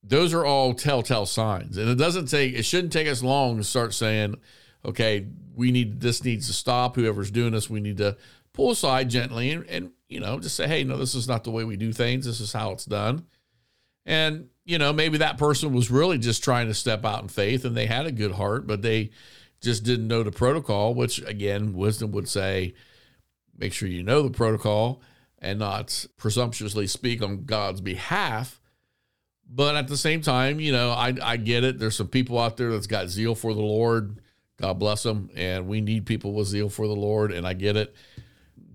those 0.07 0.35
are 0.35 0.45
all 0.45 0.75
telltale 0.75 1.27
signs. 1.27 1.79
And 1.79 1.89
it 1.89 1.97
doesn't 1.97 2.27
take, 2.27 2.55
it 2.55 2.65
shouldn't 2.65 2.93
take 2.93 3.09
us 3.09 3.23
long 3.23 3.57
to 3.57 3.65
start 3.65 3.95
saying, 3.95 4.37
okay, 4.85 5.27
we 5.55 5.73
need, 5.73 6.01
this 6.01 6.23
needs 6.25 6.47
to 6.47 6.53
stop. 6.53 6.97
Whoever's 6.97 7.31
doing 7.31 7.53
this, 7.53 7.71
we 7.71 7.81
need 7.81 7.97
to 7.99 8.17
pull 8.53 8.71
aside 8.71 9.09
gently 9.09 9.51
and, 9.51 9.67
and, 9.69 9.91
you 10.09 10.21
know, 10.21 10.39
just 10.39 10.57
say, 10.57 10.69
hey, 10.69 10.85
no, 10.85 10.99
this 10.99 11.15
is 11.15 11.27
not 11.27 11.45
the 11.45 11.51
way 11.51 11.65
we 11.65 11.77
do 11.77 11.93
things. 11.93 12.27
This 12.27 12.41
is 12.41 12.53
how 12.53 12.73
it's 12.73 12.85
done. 12.85 13.25
And, 14.05 14.49
you 14.65 14.77
know, 14.77 14.93
maybe 14.93 15.19
that 15.19 15.39
person 15.39 15.73
was 15.73 15.91
really 15.91 16.19
just 16.19 16.45
trying 16.45 16.69
to 16.69 16.75
step 16.75 17.05
out 17.05 17.23
in 17.23 17.29
faith 17.29 17.65
and 17.65 17.75
they 17.75 17.87
had 17.87 18.07
a 18.07 18.13
good 18.13 18.33
heart, 18.33 18.67
but 18.67 18.83
they 18.83 19.11
just 19.63 19.85
didn't 19.85 20.09
know 20.09 20.23
the 20.23 20.31
protocol, 20.31 20.95
which 20.95 21.23
again, 21.27 21.73
wisdom 21.73 22.13
would 22.13 22.29
say, 22.29 22.75
make 23.57 23.73
sure 23.73 23.89
you 23.89 24.03
know 24.03 24.23
the 24.23 24.31
protocol 24.31 25.01
and 25.39 25.59
not 25.59 26.07
presumptuously 26.19 26.87
speak 26.87 27.23
on 27.23 27.45
God's 27.45 27.81
behalf 27.81 28.61
but 29.55 29.77
at 29.77 29.87
the 29.87 29.97
same 29.97 30.21
time, 30.21 30.59
you 30.59 30.73
know, 30.73 30.91
I, 30.91 31.15
I 31.23 31.37
get 31.37 31.63
it. 31.63 31.79
There's 31.79 31.95
some 31.95 32.09
people 32.09 32.41
out 32.41 32.57
there 32.57 32.73
that's 32.73 32.89
got 32.89 33.09
zeal 33.09 33.37
for 33.37 33.55
the 33.55 33.61
Lord. 33.61 34.19
God 34.61 34.81
bless 34.81 35.05
them. 35.05 35.31
And 35.37 35.69
we 35.69 35.81
need 35.81 36.07
people 36.07 36.33
with 36.33 36.49
zeal 36.49 36.69
for 36.69 36.89
the 36.89 36.97
Lord. 36.97 37.31
And 37.31 37.47
I 37.47 37.53
get 37.53 37.77
it. 37.77 37.95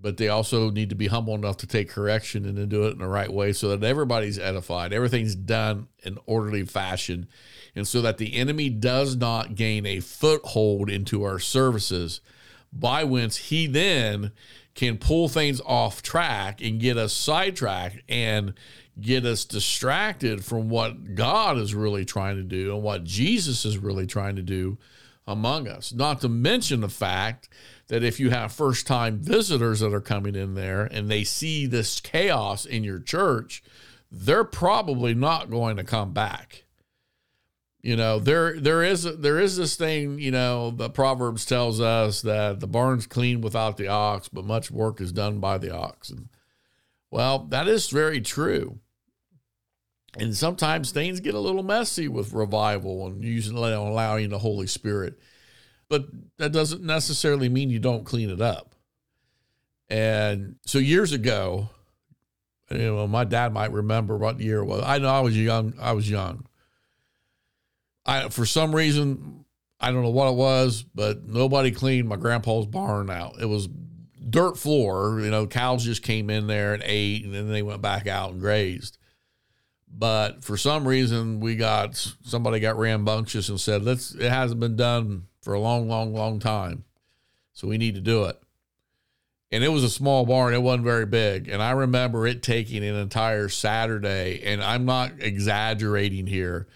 But 0.01 0.15
they 0.15 0.29
also 0.29 0.69
need 0.71 0.89
to 0.89 0.95
be 0.95 1.07
humble 1.07 1.35
enough 1.35 1.57
to 1.57 1.67
take 1.67 1.89
correction 1.89 2.45
and 2.45 2.55
to 2.55 2.65
do 2.65 2.85
it 2.85 2.91
in 2.91 2.99
the 2.99 3.07
right 3.07 3.31
way 3.31 3.51
so 3.51 3.75
that 3.75 3.85
everybody's 3.85 4.39
edified. 4.39 4.93
Everything's 4.93 5.35
done 5.35 5.89
in 6.03 6.17
orderly 6.25 6.63
fashion. 6.63 7.27
And 7.75 7.85
so 7.85 8.01
that 8.01 8.17
the 8.17 8.35
enemy 8.35 8.69
does 8.69 9.17
not 9.17 9.55
gain 9.55 9.85
a 9.85 9.99
foothold 9.99 10.89
into 10.89 11.23
our 11.23 11.39
services, 11.39 12.21
by 12.71 13.03
whence 13.03 13.35
he 13.35 13.67
then 13.67 14.31
can 14.75 14.97
pull 14.97 15.27
things 15.27 15.59
off 15.65 16.01
track 16.01 16.61
and 16.61 16.79
get 16.79 16.95
us 16.95 17.11
sidetracked 17.11 18.01
and 18.07 18.53
get 19.01 19.25
us 19.25 19.45
distracted 19.45 20.43
from 20.43 20.69
what 20.69 21.15
God 21.15 21.57
is 21.57 21.73
really 21.73 22.05
trying 22.05 22.37
to 22.37 22.43
do 22.43 22.73
and 22.73 22.83
what 22.83 23.03
Jesus 23.03 23.65
is 23.65 23.77
really 23.77 24.07
trying 24.07 24.35
to 24.35 24.41
do 24.41 24.77
among 25.27 25.67
us. 25.67 25.93
Not 25.93 26.21
to 26.21 26.29
mention 26.29 26.81
the 26.81 26.89
fact 26.89 27.49
that 27.87 28.03
if 28.03 28.19
you 28.19 28.29
have 28.31 28.51
first 28.51 28.87
time 28.87 29.19
visitors 29.19 29.79
that 29.79 29.93
are 29.93 30.01
coming 30.01 30.35
in 30.35 30.55
there 30.55 30.85
and 30.85 31.09
they 31.09 31.23
see 31.23 31.65
this 31.65 31.99
chaos 31.99 32.65
in 32.65 32.83
your 32.83 32.99
church, 32.99 33.63
they're 34.11 34.43
probably 34.43 35.13
not 35.13 35.49
going 35.49 35.77
to 35.77 35.83
come 35.83 36.13
back. 36.13 36.63
You 37.81 37.95
know, 37.95 38.19
there 38.19 38.59
there 38.59 38.83
is 38.83 39.03
there 39.03 39.39
is 39.39 39.55
this 39.55 39.75
thing, 39.77 40.19
you 40.19 40.31
know, 40.31 40.71
the 40.71 40.89
Proverbs 40.89 41.45
tells 41.45 41.79
us 41.79 42.21
that 42.23 42.59
the 42.59 42.67
barn's 42.67 43.07
clean 43.07 43.39
without 43.39 43.77
the 43.77 43.87
ox, 43.87 44.27
but 44.27 44.43
much 44.43 44.69
work 44.69 44.99
is 44.99 45.13
done 45.13 45.39
by 45.39 45.57
the 45.57 45.73
ox. 45.73 46.09
And 46.09 46.27
well, 47.09 47.39
that 47.49 47.67
is 47.67 47.89
very 47.89 48.19
true. 48.19 48.79
And 50.17 50.35
sometimes 50.35 50.91
things 50.91 51.19
get 51.19 51.35
a 51.35 51.39
little 51.39 51.63
messy 51.63 52.07
with 52.07 52.33
revival 52.33 53.05
and 53.07 53.23
using 53.23 53.55
allowing 53.55 54.29
the 54.29 54.39
Holy 54.39 54.67
Spirit. 54.67 55.19
But 55.87 56.07
that 56.37 56.51
doesn't 56.51 56.83
necessarily 56.83 57.49
mean 57.49 57.69
you 57.69 57.79
don't 57.79 58.05
clean 58.05 58.29
it 58.29 58.41
up. 58.41 58.75
And 59.89 60.55
so 60.65 60.77
years 60.77 61.13
ago, 61.13 61.69
you 62.69 62.77
know, 62.77 63.07
my 63.07 63.23
dad 63.23 63.53
might 63.53 63.71
remember 63.71 64.17
what 64.17 64.39
year 64.39 64.59
it 64.59 64.65
was. 64.65 64.83
I 64.85 64.99
know 64.99 65.09
I 65.09 65.21
was 65.21 65.37
young. 65.37 65.73
I 65.79 65.93
was 65.93 66.09
young. 66.09 66.45
I 68.05 68.29
for 68.29 68.45
some 68.45 68.75
reason, 68.75 69.45
I 69.79 69.91
don't 69.91 70.03
know 70.03 70.11
what 70.11 70.29
it 70.29 70.35
was, 70.35 70.83
but 70.83 71.27
nobody 71.27 71.71
cleaned 71.71 72.07
my 72.07 72.17
grandpa's 72.17 72.67
barn 72.67 73.09
out. 73.09 73.41
It 73.41 73.45
was 73.45 73.67
dirt 74.29 74.57
floor. 74.57 75.19
You 75.21 75.31
know, 75.31 75.47
cows 75.47 75.83
just 75.83 76.03
came 76.03 76.29
in 76.29 76.45
there 76.45 76.75
and 76.75 76.83
ate, 76.85 77.25
and 77.25 77.33
then 77.33 77.49
they 77.49 77.63
went 77.63 77.81
back 77.81 78.05
out 78.05 78.31
and 78.31 78.39
grazed. 78.39 78.98
But 79.91 80.43
for 80.43 80.55
some 80.55 80.87
reason, 80.87 81.39
we 81.39 81.55
got 81.55 81.95
somebody 82.23 82.59
got 82.59 82.77
rambunctious 82.77 83.49
and 83.49 83.59
said, 83.59 83.83
"Let's." 83.83 84.13
It 84.13 84.29
hasn't 84.29 84.59
been 84.59 84.75
done 84.75 85.27
for 85.41 85.53
a 85.53 85.59
long, 85.59 85.89
long, 85.89 86.13
long 86.13 86.39
time, 86.39 86.85
so 87.53 87.67
we 87.67 87.77
need 87.77 87.95
to 87.95 88.01
do 88.01 88.25
it. 88.25 88.41
And 89.51 89.63
it 89.63 89.69
was 89.69 89.83
a 89.83 89.89
small 89.89 90.25
barn; 90.25 90.53
it 90.53 90.61
wasn't 90.61 90.85
very 90.85 91.05
big. 91.05 91.49
And 91.49 91.61
I 91.61 91.71
remember 91.71 92.27
it 92.27 92.43
taking 92.43 92.83
an 92.83 92.95
entire 92.95 93.49
Saturday. 93.49 94.41
And 94.43 94.63
I'm 94.63 94.85
not 94.85 95.13
exaggerating 95.19 96.27
here. 96.27 96.67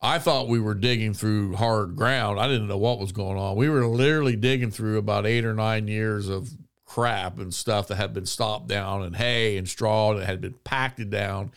I 0.00 0.18
thought 0.18 0.48
we 0.48 0.60
were 0.60 0.74
digging 0.74 1.14
through 1.14 1.56
hard 1.56 1.96
ground. 1.96 2.38
I 2.38 2.48
didn't 2.48 2.68
know 2.68 2.78
what 2.78 3.00
was 3.00 3.12
going 3.12 3.38
on. 3.38 3.56
We 3.56 3.68
were 3.68 3.86
literally 3.86 4.36
digging 4.36 4.70
through 4.70 4.98
about 4.98 5.26
eight 5.26 5.44
or 5.44 5.54
nine 5.54 5.88
years 5.88 6.28
of 6.28 6.50
crap 6.84 7.38
and 7.38 7.52
stuff 7.52 7.88
that 7.88 7.96
had 7.96 8.14
been 8.14 8.26
stopped 8.26 8.68
down 8.68 9.02
and 9.02 9.16
hay 9.16 9.56
and 9.56 9.68
straw 9.68 10.14
that 10.14 10.26
had 10.26 10.40
been 10.40 10.54
packed 10.64 11.10
down 11.10 11.50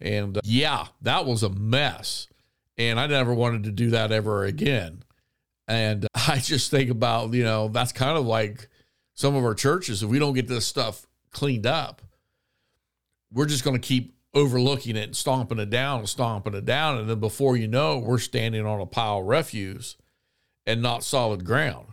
and 0.00 0.36
uh, 0.36 0.40
yeah, 0.44 0.86
that 1.02 1.26
was 1.26 1.42
a 1.42 1.50
mess. 1.50 2.28
And 2.76 3.00
I 3.00 3.06
never 3.06 3.34
wanted 3.34 3.64
to 3.64 3.72
do 3.72 3.90
that 3.90 4.12
ever 4.12 4.44
again. 4.44 5.02
And 5.66 6.06
I 6.28 6.38
just 6.38 6.70
think 6.70 6.90
about, 6.90 7.32
you 7.34 7.44
know, 7.44 7.68
that's 7.68 7.92
kind 7.92 8.16
of 8.16 8.26
like 8.26 8.68
some 9.14 9.34
of 9.34 9.44
our 9.44 9.54
churches. 9.54 10.02
If 10.02 10.08
we 10.08 10.18
don't 10.18 10.34
get 10.34 10.48
this 10.48 10.66
stuff 10.66 11.06
cleaned 11.30 11.66
up, 11.66 12.02
we're 13.32 13.46
just 13.46 13.64
going 13.64 13.78
to 13.78 13.86
keep 13.86 14.14
overlooking 14.34 14.96
it 14.96 15.04
and 15.04 15.16
stomping 15.16 15.58
it 15.58 15.70
down 15.70 16.00
and 16.00 16.08
stomping 16.08 16.54
it 16.54 16.64
down. 16.64 16.98
And 16.98 17.10
then 17.10 17.20
before 17.20 17.56
you 17.56 17.66
know, 17.66 17.98
we're 17.98 18.18
standing 18.18 18.64
on 18.64 18.80
a 18.80 18.86
pile 18.86 19.18
of 19.18 19.26
refuse 19.26 19.96
and 20.66 20.82
not 20.82 21.02
solid 21.02 21.44
ground 21.44 21.88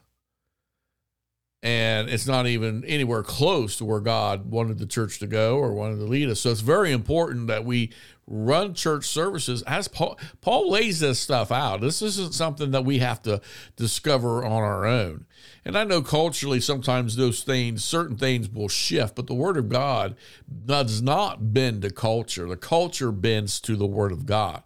and 1.66 2.12
it's 2.12 2.28
not 2.28 2.46
even 2.46 2.86
anywhere 2.86 3.24
close 3.24 3.76
to 3.78 3.86
where 3.86 4.00
God 4.00 4.52
wanted 4.52 4.78
the 4.78 4.86
church 4.86 5.18
to 5.18 5.26
go 5.26 5.58
or 5.58 5.74
wanted 5.74 5.96
to 5.96 6.04
lead 6.04 6.30
us. 6.30 6.42
So 6.42 6.52
it's 6.52 6.62
very 6.62 6.92
important 6.92 7.48
that 7.48 7.66
we 7.66 7.92
run 8.28 8.76
church 8.76 9.06
services 9.06 9.64
as 9.64 9.88
Paul, 9.88 10.20
Paul 10.42 10.70
lays 10.70 11.00
this 11.00 11.20
stuff 11.20 11.52
out. 11.52 11.82
This 11.82 12.04
isn't 12.04 12.36
something 12.36 12.70
that 12.70 12.86
we 12.86 13.00
have 13.00 13.20
to 13.24 13.42
discover 13.78 14.46
on 14.46 14.62
our 14.62 14.86
own. 14.86 15.26
And 15.66 15.76
I 15.76 15.86
know 15.86 16.04
culturally 16.04 16.62
sometimes 16.62 17.16
those 17.16 17.42
things, 17.42 17.84
certain 17.84 18.16
things 18.16 18.48
will 18.48 18.70
shift, 18.70 19.16
but 19.16 19.26
the 19.26 19.34
Word 19.34 19.58
of 19.58 19.68
God 19.68 20.16
does 20.68 21.02
not 21.02 21.52
bend 21.52 21.82
to 21.82 21.90
culture. 21.90 22.48
The 22.48 22.58
culture 22.58 23.12
bends 23.12 23.60
to 23.62 23.76
the 23.76 23.88
Word 23.88 24.12
of 24.12 24.28
God. 24.28 24.62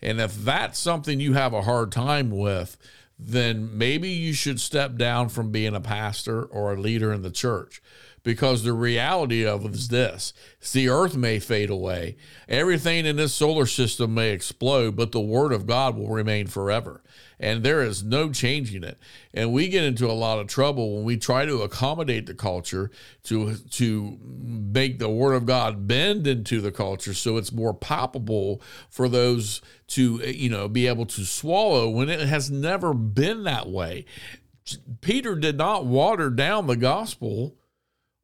And 0.00 0.20
if 0.20 0.36
that's 0.36 0.78
something 0.78 1.18
you 1.18 1.32
have 1.32 1.52
a 1.52 1.62
hard 1.62 1.90
time 1.90 2.30
with, 2.30 2.76
then 3.18 3.76
maybe 3.76 4.08
you 4.10 4.32
should 4.32 4.60
step 4.60 4.96
down 4.96 5.28
from 5.28 5.50
being 5.50 5.74
a 5.74 5.80
pastor 5.80 6.42
or 6.42 6.72
a 6.72 6.80
leader 6.80 7.12
in 7.12 7.22
the 7.22 7.30
church. 7.30 7.82
Because 8.24 8.64
the 8.64 8.72
reality 8.72 9.46
of 9.46 9.64
it 9.64 9.74
is 9.74 9.88
this 9.88 10.32
the 10.72 10.88
earth 10.88 11.16
may 11.16 11.38
fade 11.38 11.70
away, 11.70 12.16
everything 12.48 13.06
in 13.06 13.16
this 13.16 13.34
solar 13.34 13.66
system 13.66 14.14
may 14.14 14.30
explode, 14.30 14.96
but 14.96 15.12
the 15.12 15.20
word 15.20 15.52
of 15.52 15.66
God 15.66 15.96
will 15.96 16.08
remain 16.08 16.48
forever 16.48 17.04
and 17.44 17.62
there 17.62 17.82
is 17.82 18.02
no 18.02 18.30
changing 18.30 18.84
it. 18.84 18.98
And 19.32 19.52
we 19.52 19.68
get 19.68 19.84
into 19.84 20.10
a 20.10 20.12
lot 20.12 20.38
of 20.38 20.46
trouble 20.46 20.96
when 20.96 21.04
we 21.04 21.16
try 21.16 21.44
to 21.44 21.62
accommodate 21.62 22.26
the 22.26 22.34
culture 22.34 22.90
to 23.24 23.56
to 23.56 24.18
make 24.22 24.98
the 24.98 25.10
word 25.10 25.34
of 25.34 25.46
God 25.46 25.86
bend 25.86 26.26
into 26.26 26.60
the 26.60 26.72
culture 26.72 27.14
so 27.14 27.36
it's 27.36 27.52
more 27.52 27.74
palpable 27.74 28.62
for 28.88 29.08
those 29.08 29.60
to 29.88 30.18
you 30.30 30.48
know 30.48 30.68
be 30.68 30.86
able 30.86 31.06
to 31.06 31.24
swallow 31.24 31.88
when 31.90 32.08
it 32.08 32.20
has 32.20 32.50
never 32.50 32.94
been 32.94 33.44
that 33.44 33.68
way. 33.68 34.04
Peter 35.02 35.34
did 35.34 35.58
not 35.58 35.84
water 35.84 36.30
down 36.30 36.66
the 36.66 36.76
gospel 36.76 37.56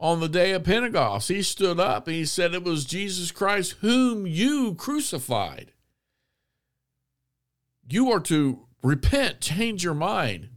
on 0.01 0.19
the 0.19 0.29
day 0.29 0.53
of 0.53 0.65
Pentecost. 0.65 1.29
He 1.29 1.43
stood 1.43 1.79
up 1.79 2.09
and 2.09 2.17
he 2.17 2.25
said 2.25 2.55
it 2.55 2.65
was 2.65 2.85
Jesus 2.87 3.31
Christ 3.31 3.77
whom 3.83 4.27
you 4.27 4.75
crucified. 4.75 5.73
You 7.89 8.11
are 8.11 8.21
to 8.21 8.67
repent, 8.83 9.41
change 9.41 9.85
your 9.85 9.95
mind. 9.95 10.49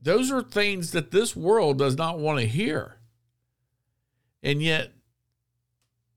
Those 0.00 0.30
are 0.30 0.42
things 0.42 0.90
that 0.90 1.10
this 1.10 1.34
world 1.34 1.78
does 1.78 1.96
not 1.96 2.18
want 2.18 2.40
to 2.40 2.46
hear. 2.46 2.98
And 4.42 4.60
yet, 4.60 4.92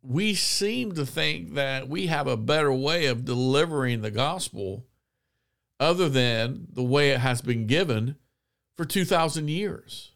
we 0.02 0.34
seem 0.34 0.94
to 0.94 1.06
think 1.06 1.54
that 1.54 1.88
we 1.88 2.08
have 2.08 2.28
a 2.28 2.38
better 2.38 2.74
way 2.74 3.06
of 3.06 3.26
delivering 3.26 4.02
the 4.02 4.12
gospel 4.12 4.86
other 5.80 6.10
than 6.10 6.68
the 6.72 6.84
way 6.84 7.12
it 7.12 7.20
has 7.20 7.42
been 7.42 7.68
given 7.68 8.16
for 8.76 8.86
2,000 8.86 9.48
years. 9.50 10.15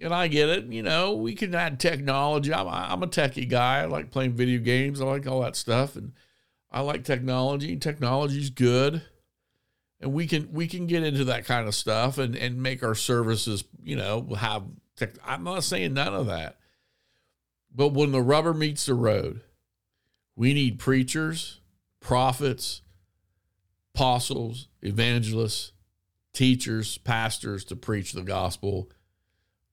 And 0.00 0.12
I 0.12 0.28
get 0.28 0.48
it. 0.48 0.66
You 0.66 0.82
know, 0.82 1.14
we 1.14 1.34
can 1.34 1.54
add 1.54 1.80
technology. 1.80 2.52
I'm, 2.52 2.68
I'm 2.68 3.02
a 3.02 3.06
techie 3.06 3.48
guy. 3.48 3.80
I 3.80 3.84
like 3.86 4.10
playing 4.10 4.34
video 4.34 4.60
games. 4.60 5.00
I 5.00 5.04
like 5.04 5.26
all 5.26 5.40
that 5.42 5.56
stuff. 5.56 5.96
And 5.96 6.12
I 6.70 6.80
like 6.80 7.04
technology. 7.04 7.76
Technology's 7.76 8.50
good. 8.50 9.02
And 10.00 10.12
we 10.12 10.26
can 10.26 10.52
we 10.52 10.66
can 10.66 10.86
get 10.86 11.02
into 11.02 11.24
that 11.24 11.46
kind 11.46 11.66
of 11.66 11.74
stuff 11.74 12.18
and, 12.18 12.36
and 12.36 12.62
make 12.62 12.82
our 12.82 12.94
services, 12.94 13.64
you 13.82 13.96
know, 13.96 14.34
have 14.38 14.64
tech. 14.96 15.14
I'm 15.24 15.42
not 15.42 15.64
saying 15.64 15.94
none 15.94 16.14
of 16.14 16.26
that. 16.26 16.58
But 17.74 17.88
when 17.88 18.12
the 18.12 18.20
rubber 18.20 18.52
meets 18.52 18.86
the 18.86 18.94
road, 18.94 19.40
we 20.34 20.52
need 20.52 20.78
preachers, 20.78 21.60
prophets, 22.00 22.82
apostles, 23.94 24.68
evangelists, 24.82 25.72
teachers, 26.34 26.98
pastors 26.98 27.64
to 27.64 27.76
preach 27.76 28.12
the 28.12 28.22
gospel, 28.22 28.90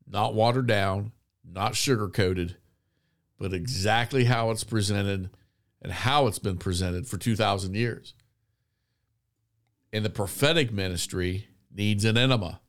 not 0.07 0.33
watered 0.33 0.67
down, 0.67 1.11
not 1.43 1.75
sugar 1.75 2.07
coated, 2.07 2.57
but 3.37 3.53
exactly 3.53 4.25
how 4.25 4.51
it's 4.51 4.63
presented 4.63 5.29
and 5.81 5.91
how 5.91 6.27
it's 6.27 6.39
been 6.39 6.57
presented 6.57 7.07
for 7.07 7.17
2,000 7.17 7.75
years. 7.75 8.13
And 9.91 10.03
the 10.03 10.09
prophetic 10.09 10.71
ministry 10.71 11.47
needs 11.71 12.05
an 12.05 12.17
enema, 12.17 12.61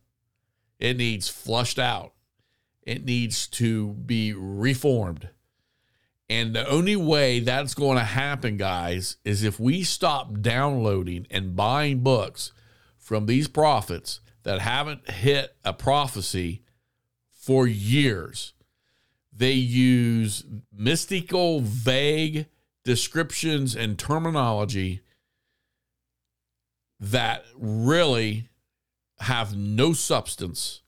it 0.79 0.97
needs 0.97 1.29
flushed 1.29 1.79
out, 1.79 2.13
it 2.83 3.05
needs 3.05 3.47
to 3.49 3.93
be 3.93 4.33
reformed. 4.33 5.29
And 6.29 6.55
the 6.55 6.67
only 6.69 6.97
way 6.97 7.41
that's 7.41 7.75
going 7.75 7.99
to 7.99 8.05
happen, 8.05 8.57
guys, 8.57 9.19
is 9.25 9.45
if 9.45 9.61
we 9.61 9.85
stop 9.85 10.41
downloading 10.41 11.27
and 11.31 11.55
buying 11.55 12.01
books 12.01 12.53
from 12.99 13.27
these 13.27 13.47
prophets 13.47 14.21
that 14.43 14.61
haven't 14.61 15.09
hit 15.11 15.55
a 15.65 15.73
prophecy 15.75 16.63
for 17.45 17.67
years. 17.67 18.55
They 19.31 19.53
use 19.53 20.45
mystical, 20.73 21.61
vague 21.61 22.47
descriptions 22.85 23.77
and 23.77 23.99
terminology 23.99 25.03
that 26.99 27.45
really 27.55 28.49
have 29.19 29.55
no 29.55 29.93
substance, 29.93 30.81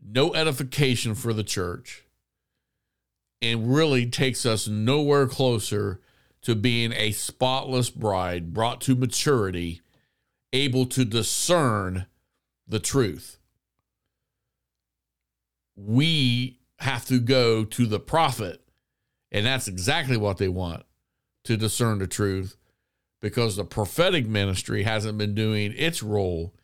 no 0.00 0.32
edification 0.34 1.16
for 1.16 1.32
the 1.32 1.42
church, 1.42 2.04
and 3.42 3.74
really 3.74 4.06
takes 4.06 4.46
us 4.46 4.68
nowhere 4.68 5.26
closer 5.26 6.00
to 6.42 6.54
being 6.54 6.92
a 6.92 7.10
spotless 7.10 7.90
bride 7.90 8.52
brought 8.52 8.80
to 8.82 8.94
maturity 8.94 9.80
able 10.52 10.86
to 10.86 11.04
discern 11.04 12.06
the 12.68 12.78
truth. 12.78 13.40
We 15.76 16.60
have 16.78 17.04
to 17.06 17.20
go 17.20 17.64
to 17.64 17.86
the 17.86 18.00
prophet, 18.00 18.62
and 19.32 19.46
that's 19.46 19.68
exactly 19.68 20.16
what 20.16 20.38
they 20.38 20.48
want 20.48 20.84
to 21.44 21.56
discern 21.56 21.98
the 21.98 22.06
truth 22.06 22.56
because 23.20 23.56
the 23.56 23.64
prophetic 23.64 24.26
ministry 24.26 24.82
hasn't 24.82 25.18
been 25.18 25.34
doing 25.34 25.72
its 25.76 26.02
role 26.02 26.54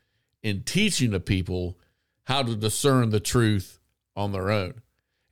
in 0.43 0.63
teaching 0.63 1.11
the 1.11 1.21
people 1.21 1.79
how 2.25 2.43
to 2.43 2.55
discern 2.55 3.11
the 3.11 3.21
truth 3.21 3.79
on 4.15 4.33
their 4.33 4.51
own. 4.51 4.75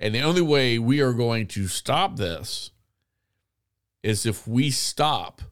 And 0.01 0.15
the 0.15 0.23
only 0.23 0.43
way 0.43 0.79
we 0.79 1.01
are 1.01 1.13
going 1.13 1.47
to 1.49 1.69
stop 1.69 2.17
this 2.17 2.71
is 4.03 4.25
if 4.25 4.47
we 4.47 4.71
stop 4.71 5.43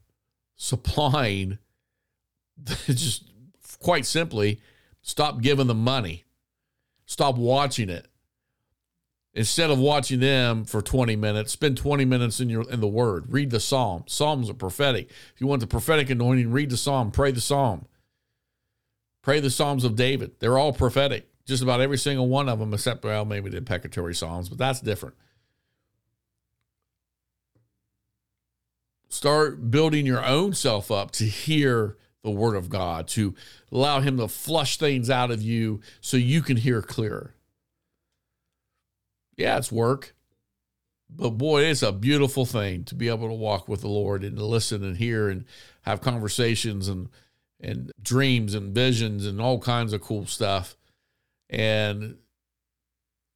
supplying 0.56 1.58
just 2.86 3.24
quite 3.80 4.06
simply 4.06 4.60
stop 5.02 5.40
giving 5.40 5.66
them 5.66 5.82
money. 5.84 6.24
Stop 7.04 7.36
watching 7.36 7.88
it. 7.88 8.08
Instead 9.36 9.70
of 9.70 9.78
watching 9.78 10.18
them 10.18 10.64
for 10.64 10.80
20 10.80 11.14
minutes, 11.14 11.52
spend 11.52 11.76
20 11.76 12.06
minutes 12.06 12.40
in 12.40 12.48
your 12.48 12.68
in 12.70 12.80
the 12.80 12.88
word. 12.88 13.26
Read 13.28 13.50
the 13.50 13.60
psalm. 13.60 14.02
Psalms 14.06 14.48
are 14.48 14.54
prophetic. 14.54 15.10
If 15.34 15.40
you 15.40 15.46
want 15.46 15.60
the 15.60 15.66
prophetic 15.66 16.08
anointing, 16.08 16.50
read 16.50 16.70
the 16.70 16.76
psalm, 16.78 17.10
pray 17.10 17.30
the 17.30 17.40
psalm. 17.40 17.86
Pray 19.20 19.40
the 19.40 19.50
Psalms 19.50 19.82
of 19.82 19.96
David. 19.96 20.38
They're 20.38 20.56
all 20.56 20.72
prophetic. 20.72 21.28
Just 21.46 21.62
about 21.62 21.80
every 21.80 21.98
single 21.98 22.28
one 22.28 22.48
of 22.48 22.60
them, 22.60 22.72
except 22.72 23.04
well, 23.04 23.24
maybe 23.24 23.50
the 23.50 23.56
imprecatory 23.56 24.14
psalms, 24.14 24.48
but 24.48 24.56
that's 24.56 24.80
different. 24.80 25.16
Start 29.08 29.70
building 29.70 30.06
your 30.06 30.24
own 30.24 30.54
self 30.54 30.90
up 30.90 31.10
to 31.10 31.24
hear 31.24 31.96
the 32.22 32.30
word 32.30 32.54
of 32.54 32.70
God, 32.70 33.08
to 33.08 33.34
allow 33.70 34.00
him 34.00 34.16
to 34.16 34.28
flush 34.28 34.78
things 34.78 35.10
out 35.10 35.30
of 35.30 35.42
you 35.42 35.80
so 36.00 36.16
you 36.16 36.40
can 36.40 36.56
hear 36.56 36.80
clearer. 36.80 37.35
Yeah, 39.36 39.58
it's 39.58 39.72
work. 39.72 40.14
But 41.08 41.30
boy, 41.30 41.64
it's 41.64 41.82
a 41.82 41.92
beautiful 41.92 42.46
thing 42.46 42.84
to 42.84 42.94
be 42.94 43.08
able 43.08 43.28
to 43.28 43.34
walk 43.34 43.68
with 43.68 43.80
the 43.80 43.88
Lord 43.88 44.24
and 44.24 44.36
to 44.36 44.44
listen 44.44 44.82
and 44.82 44.96
hear 44.96 45.28
and 45.28 45.44
have 45.82 46.00
conversations 46.00 46.88
and 46.88 47.08
and 47.60 47.90
dreams 48.02 48.54
and 48.54 48.74
visions 48.74 49.24
and 49.24 49.40
all 49.40 49.58
kinds 49.58 49.92
of 49.92 50.02
cool 50.02 50.26
stuff. 50.26 50.76
And 51.48 52.16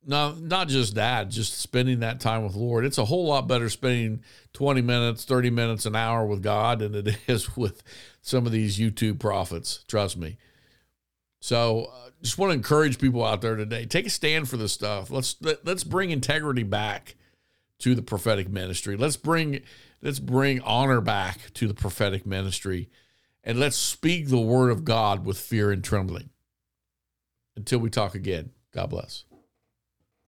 not 0.05 0.41
not 0.41 0.69
just 0.69 0.95
that, 0.95 1.29
just 1.29 1.59
spending 1.59 2.01
that 2.01 2.21
time 2.21 2.43
with 2.43 2.55
Lord. 2.55 2.85
It's 2.85 2.99
a 2.99 3.05
whole 3.05 3.27
lot 3.27 3.47
better 3.47 3.69
spending 3.69 4.23
20 4.53 4.83
minutes, 4.83 5.25
30 5.25 5.51
minutes, 5.51 5.87
an 5.87 5.95
hour 5.95 6.27
with 6.27 6.43
God 6.43 6.81
than 6.81 6.95
it 6.95 7.19
is 7.29 7.57
with 7.57 7.83
some 8.23 8.47
of 8.47 8.53
these 8.53 8.79
YouTube 8.79 9.21
prophets. 9.21 9.85
Trust 9.87 10.17
me. 10.17 10.39
So, 11.41 11.87
uh, 11.93 12.11
just 12.23 12.39
want 12.39 12.51
to 12.51 12.55
encourage 12.55 12.99
people 12.99 13.25
out 13.25 13.41
there 13.41 13.57
today. 13.57 13.87
Take 13.87 14.07
a 14.07 14.11
stand 14.11 14.49
for 14.49 14.57
this 14.57 14.73
stuff. 14.73 15.11
Let's 15.11 15.37
let, 15.41 15.65
let's 15.65 15.85
bring 15.85 16.11
integrity 16.11 16.63
back 16.63 17.17
to 17.79 17.95
the 17.95 18.03
prophetic 18.03 18.49
ministry. 18.49 18.97
Let's 18.97 19.17
bring 19.17 19.61
let's 20.03 20.19
bring 20.19 20.61
honor 20.61 21.01
back 21.01 21.53
to 21.55 21.67
the 21.67 21.75
prophetic 21.75 22.27
ministry, 22.27 22.91
and 23.43 23.59
let's 23.59 23.77
speak 23.77 24.29
the 24.29 24.39
word 24.39 24.71
of 24.71 24.85
God 24.85 25.25
with 25.25 25.39
fear 25.39 25.71
and 25.71 25.83
trembling. 25.83 26.31
Until 27.57 27.79
we 27.81 27.91
talk 27.91 28.15
again. 28.15 28.51
God 28.73 28.91
bless. 28.91 29.25